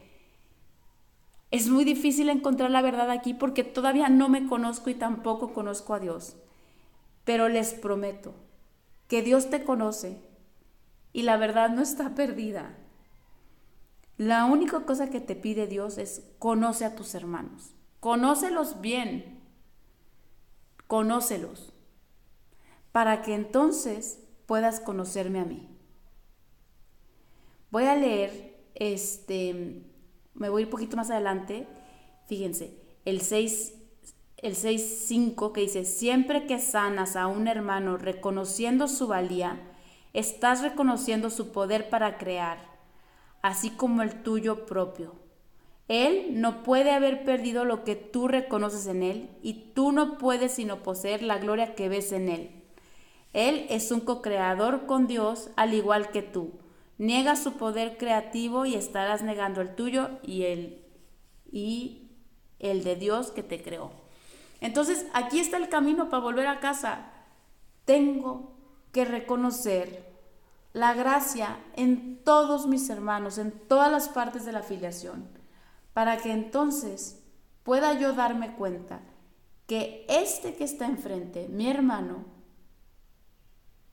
es 1.50 1.68
muy 1.68 1.84
difícil 1.84 2.28
encontrar 2.28 2.70
la 2.70 2.82
verdad 2.82 3.10
aquí 3.10 3.34
porque 3.34 3.64
todavía 3.64 4.08
no 4.08 4.28
me 4.28 4.46
conozco 4.46 4.90
y 4.90 4.94
tampoco 4.94 5.52
conozco 5.52 5.94
a 5.94 6.00
Dios, 6.00 6.36
pero 7.24 7.48
les 7.48 7.72
prometo 7.72 8.34
que 9.08 9.22
Dios 9.22 9.50
te 9.50 9.64
conoce 9.64 10.20
y 11.12 11.22
la 11.22 11.36
verdad 11.36 11.70
no 11.70 11.82
está 11.82 12.14
perdida. 12.14 12.76
La 14.18 14.46
única 14.46 14.80
cosa 14.84 15.10
que 15.10 15.20
te 15.20 15.36
pide 15.36 15.66
Dios 15.66 15.98
es 15.98 16.22
conoce 16.38 16.84
a 16.84 16.94
tus 16.94 17.14
hermanos. 17.14 17.74
Conócelos 18.00 18.80
bien, 18.80 19.40
conócelos, 20.86 21.72
para 22.92 23.22
que 23.22 23.34
entonces 23.34 24.20
puedas 24.46 24.80
conocerme 24.80 25.40
a 25.40 25.44
mí. 25.44 25.68
Voy 27.70 27.84
a 27.84 27.96
leer, 27.96 28.70
este, 28.74 29.82
me 30.34 30.48
voy 30.48 30.64
un 30.64 30.70
poquito 30.70 30.96
más 30.96 31.10
adelante, 31.10 31.66
fíjense, 32.26 32.80
el 33.04 33.20
6, 33.20 33.74
el 34.46 34.54
6.5 34.54 35.52
que 35.52 35.62
dice, 35.62 35.84
siempre 35.84 36.46
que 36.46 36.60
sanas 36.60 37.16
a 37.16 37.26
un 37.26 37.48
hermano 37.48 37.96
reconociendo 37.96 38.86
su 38.86 39.08
valía, 39.08 39.60
estás 40.12 40.62
reconociendo 40.62 41.30
su 41.30 41.50
poder 41.50 41.90
para 41.90 42.16
crear, 42.16 42.58
así 43.42 43.70
como 43.70 44.02
el 44.02 44.22
tuyo 44.22 44.64
propio. 44.64 45.14
Él 45.88 46.40
no 46.40 46.62
puede 46.62 46.92
haber 46.92 47.24
perdido 47.24 47.64
lo 47.64 47.82
que 47.82 47.96
tú 47.96 48.28
reconoces 48.28 48.86
en 48.86 49.02
Él 49.02 49.30
y 49.42 49.72
tú 49.74 49.92
no 49.92 50.16
puedes 50.16 50.52
sino 50.52 50.82
poseer 50.82 51.22
la 51.22 51.38
gloria 51.38 51.74
que 51.74 51.88
ves 51.88 52.12
en 52.12 52.28
Él. 52.28 52.50
Él 53.32 53.66
es 53.68 53.90
un 53.90 54.00
co-creador 54.00 54.86
con 54.86 55.06
Dios 55.06 55.50
al 55.56 55.74
igual 55.74 56.10
que 56.10 56.22
tú. 56.22 56.52
Niega 56.98 57.36
su 57.36 57.54
poder 57.54 57.98
creativo 57.98 58.64
y 58.64 58.74
estarás 58.74 59.22
negando 59.22 59.60
el 59.60 59.74
tuyo 59.74 60.08
y 60.22 60.44
el, 60.44 60.84
y 61.50 62.10
el 62.58 62.84
de 62.84 62.96
Dios 62.96 63.30
que 63.32 63.42
te 63.42 63.60
creó. 63.60 64.05
Entonces 64.60 65.06
aquí 65.12 65.38
está 65.38 65.56
el 65.56 65.68
camino 65.68 66.08
para 66.08 66.22
volver 66.22 66.46
a 66.46 66.60
casa. 66.60 67.10
Tengo 67.84 68.54
que 68.92 69.04
reconocer 69.04 70.14
la 70.72 70.94
gracia 70.94 71.58
en 71.74 72.22
todos 72.24 72.66
mis 72.66 72.90
hermanos, 72.90 73.38
en 73.38 73.52
todas 73.52 73.90
las 73.90 74.08
partes 74.08 74.44
de 74.44 74.52
la 74.52 74.60
afiliación 74.60 75.36
para 75.96 76.18
que 76.18 76.30
entonces 76.30 77.22
pueda 77.62 77.98
yo 77.98 78.12
darme 78.12 78.54
cuenta 78.54 79.00
que 79.66 80.04
este 80.10 80.54
que 80.54 80.64
está 80.64 80.84
enfrente, 80.84 81.48
mi 81.48 81.70
hermano, 81.70 82.26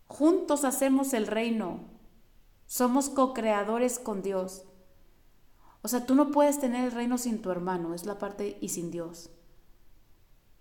juntos 0.07 0.66
hacemos 0.66 1.14
el 1.14 1.28
reino, 1.28 1.80
somos 2.66 3.09
co-creadores 3.09 3.99
con 3.99 4.22
Dios. 4.22 4.66
O 5.82 5.88
sea, 5.88 6.05
tú 6.05 6.14
no 6.14 6.32
puedes 6.32 6.59
tener 6.59 6.84
el 6.84 6.91
reino 6.91 7.18
sin 7.18 7.41
tu 7.41 7.51
hermano, 7.51 7.93
es 7.93 8.05
la 8.05 8.20
parte 8.20 8.57
y 8.59 8.68
sin 8.68 8.91
Dios. 8.91 9.30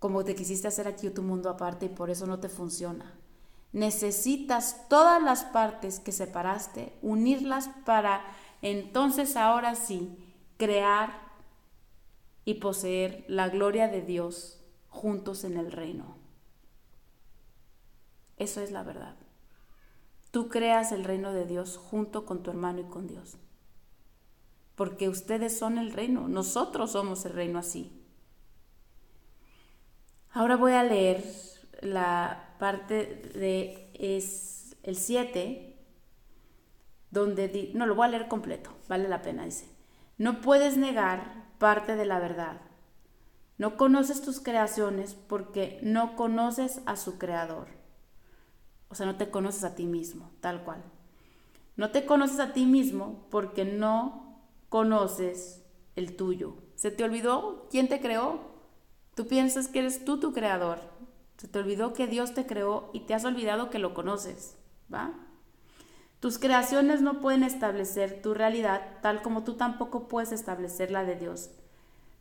Como 0.03 0.25
te 0.25 0.35
quisiste 0.35 0.67
hacer 0.67 0.89
aquí 0.89 1.09
tu 1.11 1.23
mundo 1.23 1.49
aparte 1.49 1.87
y 1.87 1.89
por 1.89 2.11
eso 2.11 2.27
no 2.27 2.41
te 2.41 2.49
funciona. 2.49 3.15
Necesitas 3.71 4.89
todas 4.89 5.23
las 5.23 5.45
partes 5.45 6.01
que 6.01 6.11
separaste, 6.11 6.99
unirlas 7.03 7.69
para 7.87 8.25
entonces 8.63 9.37
ahora 9.37 9.77
sí 9.77 10.19
crear 10.57 11.13
y 12.45 12.55
poseer 12.55 13.25
la 13.29 13.49
gloria 13.49 13.87
de 13.87 14.03
Dios 14.03 14.61
juntos 14.89 15.45
en 15.45 15.57
el 15.57 15.71
reino. 15.71 16.17
Eso 18.39 18.61
es 18.61 18.73
la 18.73 18.83
verdad. 18.83 19.15
Tú 20.33 20.49
creas 20.49 20.91
el 20.91 21.05
reino 21.05 21.33
de 21.33 21.47
Dios 21.47 21.77
junto 21.77 22.27
con 22.27 22.43
tu 22.43 22.51
hermano 22.51 22.81
y 22.81 22.85
con 22.87 23.07
Dios. 23.07 23.37
Porque 24.75 25.09
ustedes 25.09 25.57
son 25.57 25.79
el 25.79 25.93
reino, 25.93 26.27
nosotros 26.27 26.91
somos 26.91 27.25
el 27.25 27.35
reino 27.35 27.61
así. 27.61 28.02
Ahora 30.35 30.57
voy 30.57 30.73
a 30.73 30.83
leer 30.83 31.23
la 31.83 32.55
parte 32.59 33.31
de 33.35 33.91
es 33.93 34.77
el 34.83 34.97
7, 34.97 35.77
donde 37.11 37.71
no 37.75 37.85
lo 37.85 37.95
voy 37.95 38.07
a 38.07 38.11
leer 38.11 38.29
completo, 38.29 38.71
vale 38.89 39.09
la 39.09 39.21
pena, 39.21 39.45
dice. 39.45 39.69
No 40.17 40.41
puedes 40.41 40.79
negar 40.79 41.51
parte 41.59 41.97
de 41.97 42.07
la 42.07 42.19
verdad. 42.19 42.63
No 43.59 43.77
conoces 43.77 44.23
tus 44.23 44.41
creaciones 44.41 45.15
porque 45.15 45.79
no 45.83 46.17
conoces 46.17 46.81
a 46.87 46.97
su 46.97 47.19
creador. 47.19 47.69
O 48.89 48.95
sea, 48.95 49.05
no 49.05 49.17
te 49.17 49.31
conoces 49.31 49.65
a 49.65 49.75
ti 49.75 49.85
mismo, 49.85 50.31
tal 50.41 50.65
cual. 50.65 50.83
No 51.77 51.91
te 51.91 52.07
conoces 52.07 52.41
a 52.41 52.55
ti 52.55 52.65
mismo 52.65 53.27
porque 53.31 53.67
no 53.67 54.41
conoces 54.71 55.63
el 55.95 56.17
tuyo. 56.17 56.57
¿Se 56.75 56.91
te 56.91 57.05
olvidó 57.05 57.69
quién 57.71 57.89
te 57.89 58.01
creó? 58.01 58.52
Tú 59.15 59.27
piensas 59.27 59.69
que 59.69 59.81
eres 59.81 60.05
tú 60.05 60.19
tu 60.19 60.33
creador. 60.33 60.79
Se 61.37 61.49
te 61.49 61.59
olvidó 61.59 61.93
que 61.93 62.07
Dios 62.07 62.35
te 62.35 62.47
creó 62.47 62.91
y 62.93 63.01
te 63.01 63.15
has 63.15 63.25
olvidado 63.25 63.69
que 63.69 63.79
lo 63.79 63.95
conoces, 63.95 64.57
¿va? 64.93 65.13
Tus 66.21 66.39
creaciones 66.39 67.03
no 67.03 67.21
pueden 67.21 67.43
establecer 67.43 68.23
tu 68.23 68.33
realidad 68.33 69.01
tal 69.03 69.23
como 69.23 69.43
tú 69.43 69.55
tampoco 69.55 70.07
puedes 70.07 70.31
establecer 70.31 70.93
la 70.93 71.05
de 71.05 71.17
Dios. 71.17 71.51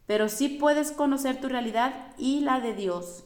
Pero 0.08 0.28
sí 0.28 0.50
puedes 0.50 0.92
conocer 0.92 1.40
tu 1.40 1.48
realidad 1.48 2.16
y 2.18 2.40
la 2.40 2.60
de 2.60 2.74
Dios. 2.74 3.26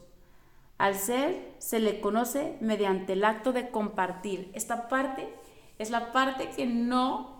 Al 0.76 0.94
ser 0.94 1.54
se 1.58 1.80
le 1.80 2.00
conoce 2.00 2.58
mediante 2.60 3.14
el 3.14 3.24
acto 3.24 3.54
de 3.54 3.70
compartir. 3.70 4.50
Esta 4.52 4.88
parte 4.88 5.34
es 5.78 5.90
la 5.90 6.12
parte 6.12 6.50
que 6.50 6.66
no 6.66 7.36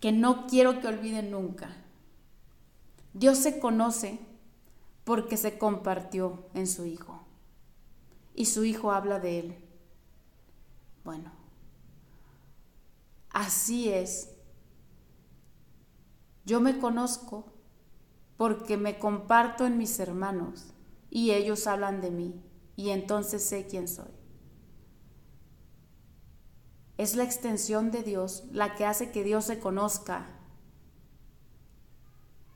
que 0.00 0.12
no 0.12 0.46
quiero 0.46 0.80
que 0.80 0.86
olviden 0.86 1.30
nunca. 1.30 1.74
Dios 3.14 3.38
se 3.38 3.58
conoce 3.58 4.20
porque 5.08 5.38
se 5.38 5.56
compartió 5.56 6.50
en 6.52 6.66
su 6.66 6.84
hijo. 6.84 7.24
Y 8.34 8.44
su 8.44 8.66
hijo 8.66 8.92
habla 8.92 9.18
de 9.18 9.38
él. 9.38 9.58
Bueno, 11.02 11.32
así 13.30 13.88
es. 13.88 14.34
Yo 16.44 16.60
me 16.60 16.78
conozco 16.78 17.46
porque 18.36 18.76
me 18.76 18.98
comparto 18.98 19.64
en 19.64 19.78
mis 19.78 19.98
hermanos 19.98 20.74
y 21.08 21.30
ellos 21.30 21.66
hablan 21.66 22.02
de 22.02 22.10
mí 22.10 22.42
y 22.76 22.90
entonces 22.90 23.42
sé 23.42 23.66
quién 23.66 23.88
soy. 23.88 24.12
Es 26.98 27.16
la 27.16 27.24
extensión 27.24 27.90
de 27.90 28.02
Dios 28.02 28.44
la 28.52 28.74
que 28.74 28.84
hace 28.84 29.10
que 29.10 29.24
Dios 29.24 29.46
se 29.46 29.58
conozca. 29.58 30.37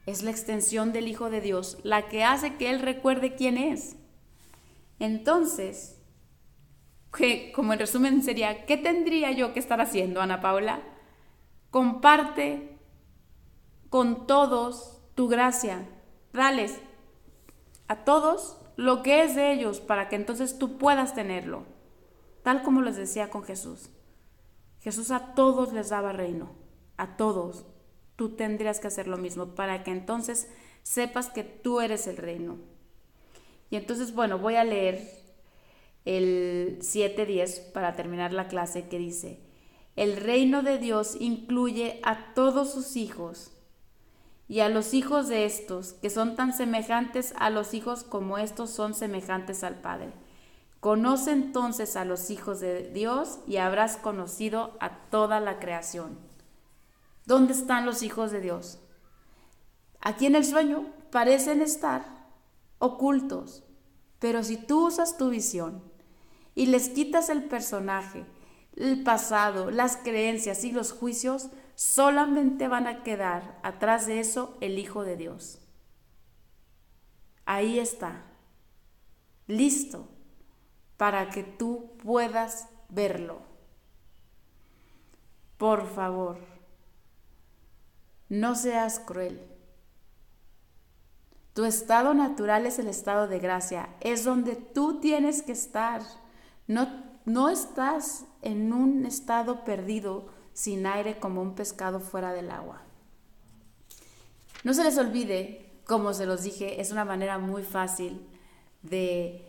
Es 0.07 0.23
la 0.23 0.31
extensión 0.31 0.93
del 0.93 1.09
Hijo 1.09 1.31
de 1.31 1.41
Dios 1.41 1.79
la 1.83 2.09
que 2.09 2.25
hace 2.25 2.57
que 2.57 2.71
Él 2.71 2.81
recuerde 2.81 3.35
quién 3.35 3.57
es. 3.57 3.97
Entonces, 4.99 6.01
que, 7.17 7.53
como 7.53 7.73
en 7.73 7.79
resumen 7.79 8.23
sería, 8.23 8.65
¿qué 8.67 8.77
tendría 8.77 9.31
yo 9.33 9.53
que 9.53 9.61
estar 9.61 9.81
haciendo, 9.81 10.21
Ana 10.21 10.41
Paula? 10.41 10.83
Comparte 11.71 12.79
con 13.91 14.27
todos 14.27 15.03
tu 15.15 15.29
gracia. 15.29 15.87
Dales 16.33 16.81
a 17.89 18.05
todos 18.05 18.59
lo 18.77 19.03
que 19.03 19.23
es 19.23 19.35
de 19.35 19.53
ellos 19.53 19.81
para 19.81 20.09
que 20.09 20.17
entonces 20.17 20.59
tú 20.59 20.79
puedas 20.79 21.15
tenerlo, 21.15 21.65
tal 22.43 22.63
como 22.63 22.81
les 22.81 22.97
decía 22.97 23.29
con 23.29 23.45
Jesús. 23.45 23.91
Jesús 24.81 25.11
a 25.11 25.35
todos 25.35 25.73
les 25.73 25.91
daba 25.91 26.13
reino, 26.13 26.53
a 26.97 27.17
todos. 27.17 27.67
Tú 28.17 28.31
tendrías 28.31 28.81
que 28.81 28.89
hacer 28.89 29.09
lo 29.09 29.17
mismo 29.17 29.55
para 29.55 29.85
que 29.85 29.91
entonces 29.91 30.49
sepas 30.83 31.31
que 31.31 31.45
tú 31.45 31.81
eres 31.81 32.07
el 32.07 32.17
reino. 32.17 32.59
Y 33.71 33.77
entonces, 33.77 34.15
bueno, 34.15 34.39
voy 34.39 34.57
a 34.57 34.65
leer 34.65 35.09
el 36.05 36.79
7.10 36.81 37.73
para 37.73 37.95
terminar 37.95 38.33
la 38.33 38.49
clase 38.49 38.89
que 38.89 38.99
dice, 38.99 39.41
el 39.97 40.17
reino 40.17 40.63
de 40.63 40.79
Dios 40.79 41.17
incluye 41.21 42.01
a 42.03 42.35
todos 42.35 42.73
sus 42.73 42.97
hijos 42.97 43.53
y 44.49 44.61
a 44.61 44.69
los 44.69 44.93
hijos 44.93 45.29
de 45.29 45.45
estos, 45.45 45.95
que 45.95 46.11
son 46.11 46.37
tan 46.37 46.53
semejantes 46.53 47.33
a 47.39 47.51
los 47.51 47.73
hijos 47.75 48.05
como 48.05 48.39
estos 48.39 48.71
son 48.71 48.95
semejantes 48.95 49.65
al 49.65 49.81
Padre. 49.81 50.13
Conoce 50.81 51.31
entonces 51.31 51.97
a 51.97 52.05
los 52.05 52.31
hijos 52.31 52.61
de 52.61 52.91
Dios 52.91 53.39
y 53.47 53.59
habrás 53.59 53.97
conocido 53.97 54.77
a 54.81 55.09
toda 55.11 55.41
la 55.41 55.59
creación. 55.59 56.19
¿Dónde 57.25 57.53
están 57.53 57.87
los 57.87 58.03
hijos 58.03 58.31
de 58.31 58.41
Dios? 58.41 58.79
Aquí 60.01 60.27
en 60.27 60.35
el 60.35 60.45
sueño 60.45 60.87
parecen 61.11 61.63
estar 61.63 62.05
ocultos, 62.79 63.63
pero 64.19 64.43
si 64.43 64.57
tú 64.57 64.89
usas 64.89 65.17
tu 65.17 65.31
visión 65.31 65.83
y 66.55 66.67
les 66.67 66.89
quitas 66.89 67.29
el 67.29 67.45
personaje, 67.45 68.27
el 68.75 69.05
pasado, 69.05 69.71
las 69.71 69.97
creencias 69.97 70.65
y 70.65 70.73
los 70.73 70.93
juicios, 70.93 71.51
solamente 71.77 72.69
van 72.69 72.87
a 72.87 73.03
quedar 73.03 73.61
atrás 73.63 74.07
de 74.07 74.21
eso 74.21 74.57
el 74.61 74.79
Hijo 74.79 75.05
de 75.05 75.17
Dios. 75.17 75.61
Ahí 77.45 77.79
está, 77.79 78.25
listo 79.47 80.09
para 80.97 81.31
que 81.31 81.43
tú 81.43 81.97
puedas 82.03 82.69
verlo. 82.89 83.43
Por 85.59 85.87
favor, 85.87 86.52
no 88.33 88.55
seas 88.55 88.99
cruel. 88.99 89.43
Tu 91.53 91.67
estado 91.67 92.15
natural 92.15 92.65
es 92.65 92.79
el 92.79 92.89
estado 92.89 93.29
de 93.29 93.39
gracia, 93.39 93.91
es 94.01 94.25
donde 94.25 94.57
tú 94.57 95.01
tienes 95.01 95.43
que 95.43 95.53
estar. 95.53 96.01
No, 96.67 96.89
no 97.27 97.51
estás 97.51 98.25
en 98.41 98.73
un 98.73 99.05
estado 99.05 99.65
perdido 99.65 100.31
sin 100.55 100.87
aire 100.87 101.21
como 101.21 101.43
un 101.43 101.55
pescado 101.55 102.01
fuera 102.01 102.33
del 102.33 102.51
agua. 102.51 102.81
No 104.65 104.73
se 104.73 104.83
les 104.83 104.97
olvide, 104.97 105.71
como 105.85 106.15
se 106.15 106.25
los 106.25 106.43
dije, 106.43 106.81
es 106.81 106.91
una 106.91 107.05
manera 107.05 107.37
muy 107.37 107.63
fácil 107.63 108.27
de 108.81 109.45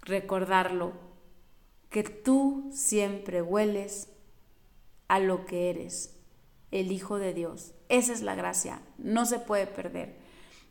recordarlo, 0.00 0.94
que 1.90 2.04
tú 2.04 2.70
siempre 2.72 3.42
hueles 3.42 4.08
a 5.08 5.18
lo 5.18 5.44
que 5.44 5.68
eres, 5.68 6.17
el 6.70 6.92
Hijo 6.92 7.18
de 7.18 7.34
Dios. 7.34 7.74
Esa 7.88 8.12
es 8.12 8.22
la 8.22 8.34
gracia, 8.34 8.82
no 8.98 9.24
se 9.26 9.38
puede 9.38 9.66
perder. 9.66 10.16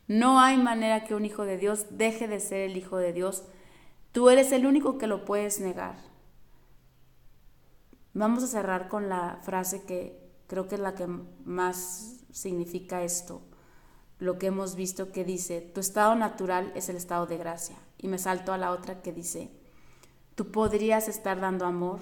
No 0.06 0.40
hay 0.40 0.56
manera 0.56 1.04
que 1.04 1.14
un 1.14 1.26
hijo 1.26 1.44
de 1.44 1.58
Dios 1.58 1.86
deje 1.90 2.28
de 2.28 2.40
ser 2.40 2.60
el 2.60 2.76
Hijo 2.76 2.96
de 2.96 3.12
Dios. 3.12 3.44
Tú 4.12 4.30
eres 4.30 4.52
el 4.52 4.66
único 4.66 4.96
que 4.96 5.06
lo 5.06 5.24
puedes 5.24 5.60
negar. 5.60 5.96
Vamos 8.14 8.42
a 8.42 8.46
cerrar 8.46 8.88
con 8.88 9.08
la 9.08 9.38
frase 9.42 9.84
que 9.84 10.18
creo 10.46 10.66
que 10.66 10.76
es 10.76 10.80
la 10.80 10.94
que 10.94 11.06
más 11.06 12.24
significa 12.32 13.02
esto, 13.02 13.42
lo 14.18 14.38
que 14.38 14.46
hemos 14.46 14.74
visto 14.74 15.12
que 15.12 15.24
dice, 15.24 15.60
tu 15.60 15.80
estado 15.80 16.14
natural 16.16 16.72
es 16.74 16.88
el 16.88 16.96
estado 16.96 17.26
de 17.26 17.36
gracia. 17.36 17.76
Y 17.98 18.08
me 18.08 18.18
salto 18.18 18.52
a 18.52 18.58
la 18.58 18.72
otra 18.72 19.02
que 19.02 19.12
dice, 19.12 19.50
tú 20.34 20.50
podrías 20.50 21.08
estar 21.08 21.40
dando 21.40 21.66
amor 21.66 22.00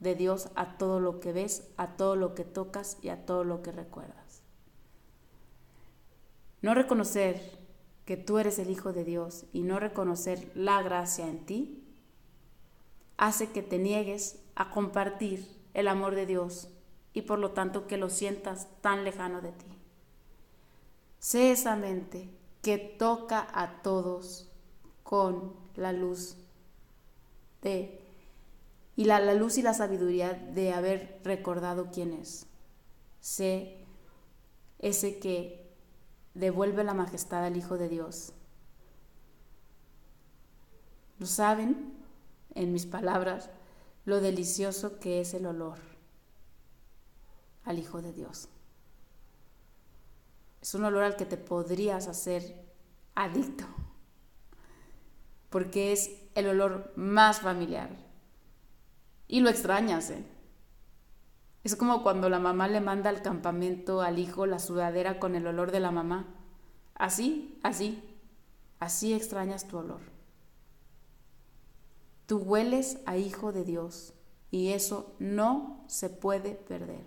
de 0.00 0.14
Dios 0.14 0.48
a 0.54 0.78
todo 0.78 1.00
lo 1.00 1.20
que 1.20 1.32
ves, 1.32 1.68
a 1.76 1.96
todo 1.96 2.16
lo 2.16 2.34
que 2.34 2.44
tocas 2.44 2.98
y 3.02 3.08
a 3.08 3.26
todo 3.26 3.44
lo 3.44 3.62
que 3.62 3.72
recuerdas. 3.72 4.42
No 6.62 6.74
reconocer 6.74 7.58
que 8.04 8.16
tú 8.16 8.38
eres 8.38 8.58
el 8.58 8.70
Hijo 8.70 8.92
de 8.92 9.04
Dios 9.04 9.44
y 9.52 9.62
no 9.62 9.78
reconocer 9.78 10.50
la 10.54 10.82
gracia 10.82 11.28
en 11.28 11.44
ti 11.44 11.84
hace 13.16 13.50
que 13.50 13.62
te 13.62 13.78
niegues 13.78 14.40
a 14.54 14.70
compartir 14.70 15.46
el 15.74 15.88
amor 15.88 16.14
de 16.14 16.26
Dios 16.26 16.68
y 17.12 17.22
por 17.22 17.38
lo 17.38 17.50
tanto 17.50 17.86
que 17.86 17.96
lo 17.96 18.10
sientas 18.10 18.68
tan 18.80 19.04
lejano 19.04 19.40
de 19.40 19.52
ti. 19.52 19.66
Sé 21.18 21.50
esa 21.50 21.76
mente 21.76 22.30
que 22.62 22.78
toca 22.78 23.46
a 23.52 23.82
todos 23.82 24.50
con 25.02 25.54
la 25.74 25.92
luz 25.92 26.36
de 27.62 28.07
y 28.98 29.04
la, 29.04 29.20
luz 29.32 29.58
y 29.58 29.62
la 29.62 29.74
sabiduría 29.74 30.34
de 30.34 30.72
haber 30.72 31.20
recordado 31.22 31.92
quién 31.92 32.12
es. 32.12 32.46
Sé 33.20 33.86
ese 34.80 35.20
que 35.20 35.72
devuelve 36.34 36.82
la 36.82 36.94
majestad 36.94 37.44
al 37.44 37.56
Hijo 37.56 37.78
de 37.78 37.88
Dios. 37.88 38.32
¿Lo 41.20 41.26
saben? 41.26 41.94
En 42.56 42.72
mis 42.72 42.86
palabras, 42.86 43.50
lo 44.04 44.20
delicioso 44.20 44.98
que 44.98 45.20
es 45.20 45.32
el 45.32 45.46
olor 45.46 45.78
al 47.62 47.78
Hijo 47.78 48.02
de 48.02 48.12
Dios. 48.12 48.48
Es 50.60 50.74
un 50.74 50.84
olor 50.84 51.04
al 51.04 51.14
que 51.14 51.24
te 51.24 51.36
podrías 51.36 52.08
hacer 52.08 52.64
adicto, 53.14 53.64
porque 55.50 55.92
es 55.92 56.10
el 56.34 56.48
olor 56.48 56.92
más 56.96 57.38
familiar. 57.42 58.07
Y 59.28 59.40
lo 59.40 59.50
extrañas, 59.50 60.10
¿eh? 60.10 60.24
Es 61.62 61.76
como 61.76 62.02
cuando 62.02 62.30
la 62.30 62.38
mamá 62.38 62.66
le 62.66 62.80
manda 62.80 63.10
al 63.10 63.20
campamento 63.20 64.00
al 64.00 64.18
hijo 64.18 64.46
la 64.46 64.58
sudadera 64.58 65.18
con 65.20 65.34
el 65.34 65.46
olor 65.46 65.70
de 65.70 65.80
la 65.80 65.90
mamá. 65.90 66.34
Así, 66.94 67.58
así, 67.62 68.02
así 68.80 69.12
extrañas 69.12 69.68
tu 69.68 69.76
olor. 69.76 70.00
Tú 72.26 72.38
hueles 72.38 72.98
a 73.06 73.16
hijo 73.16 73.52
de 73.52 73.64
Dios 73.64 74.14
y 74.50 74.68
eso 74.68 75.14
no 75.18 75.84
se 75.88 76.08
puede 76.08 76.52
perder. 76.54 77.06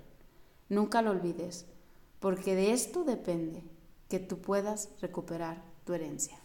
Nunca 0.69 1.01
lo 1.01 1.11
olvides, 1.11 1.65
porque 2.19 2.55
de 2.55 2.71
esto 2.71 3.03
depende 3.03 3.63
que 4.09 4.19
tú 4.19 4.39
puedas 4.39 4.89
recuperar 5.01 5.63
tu 5.85 5.93
herencia. 5.93 6.40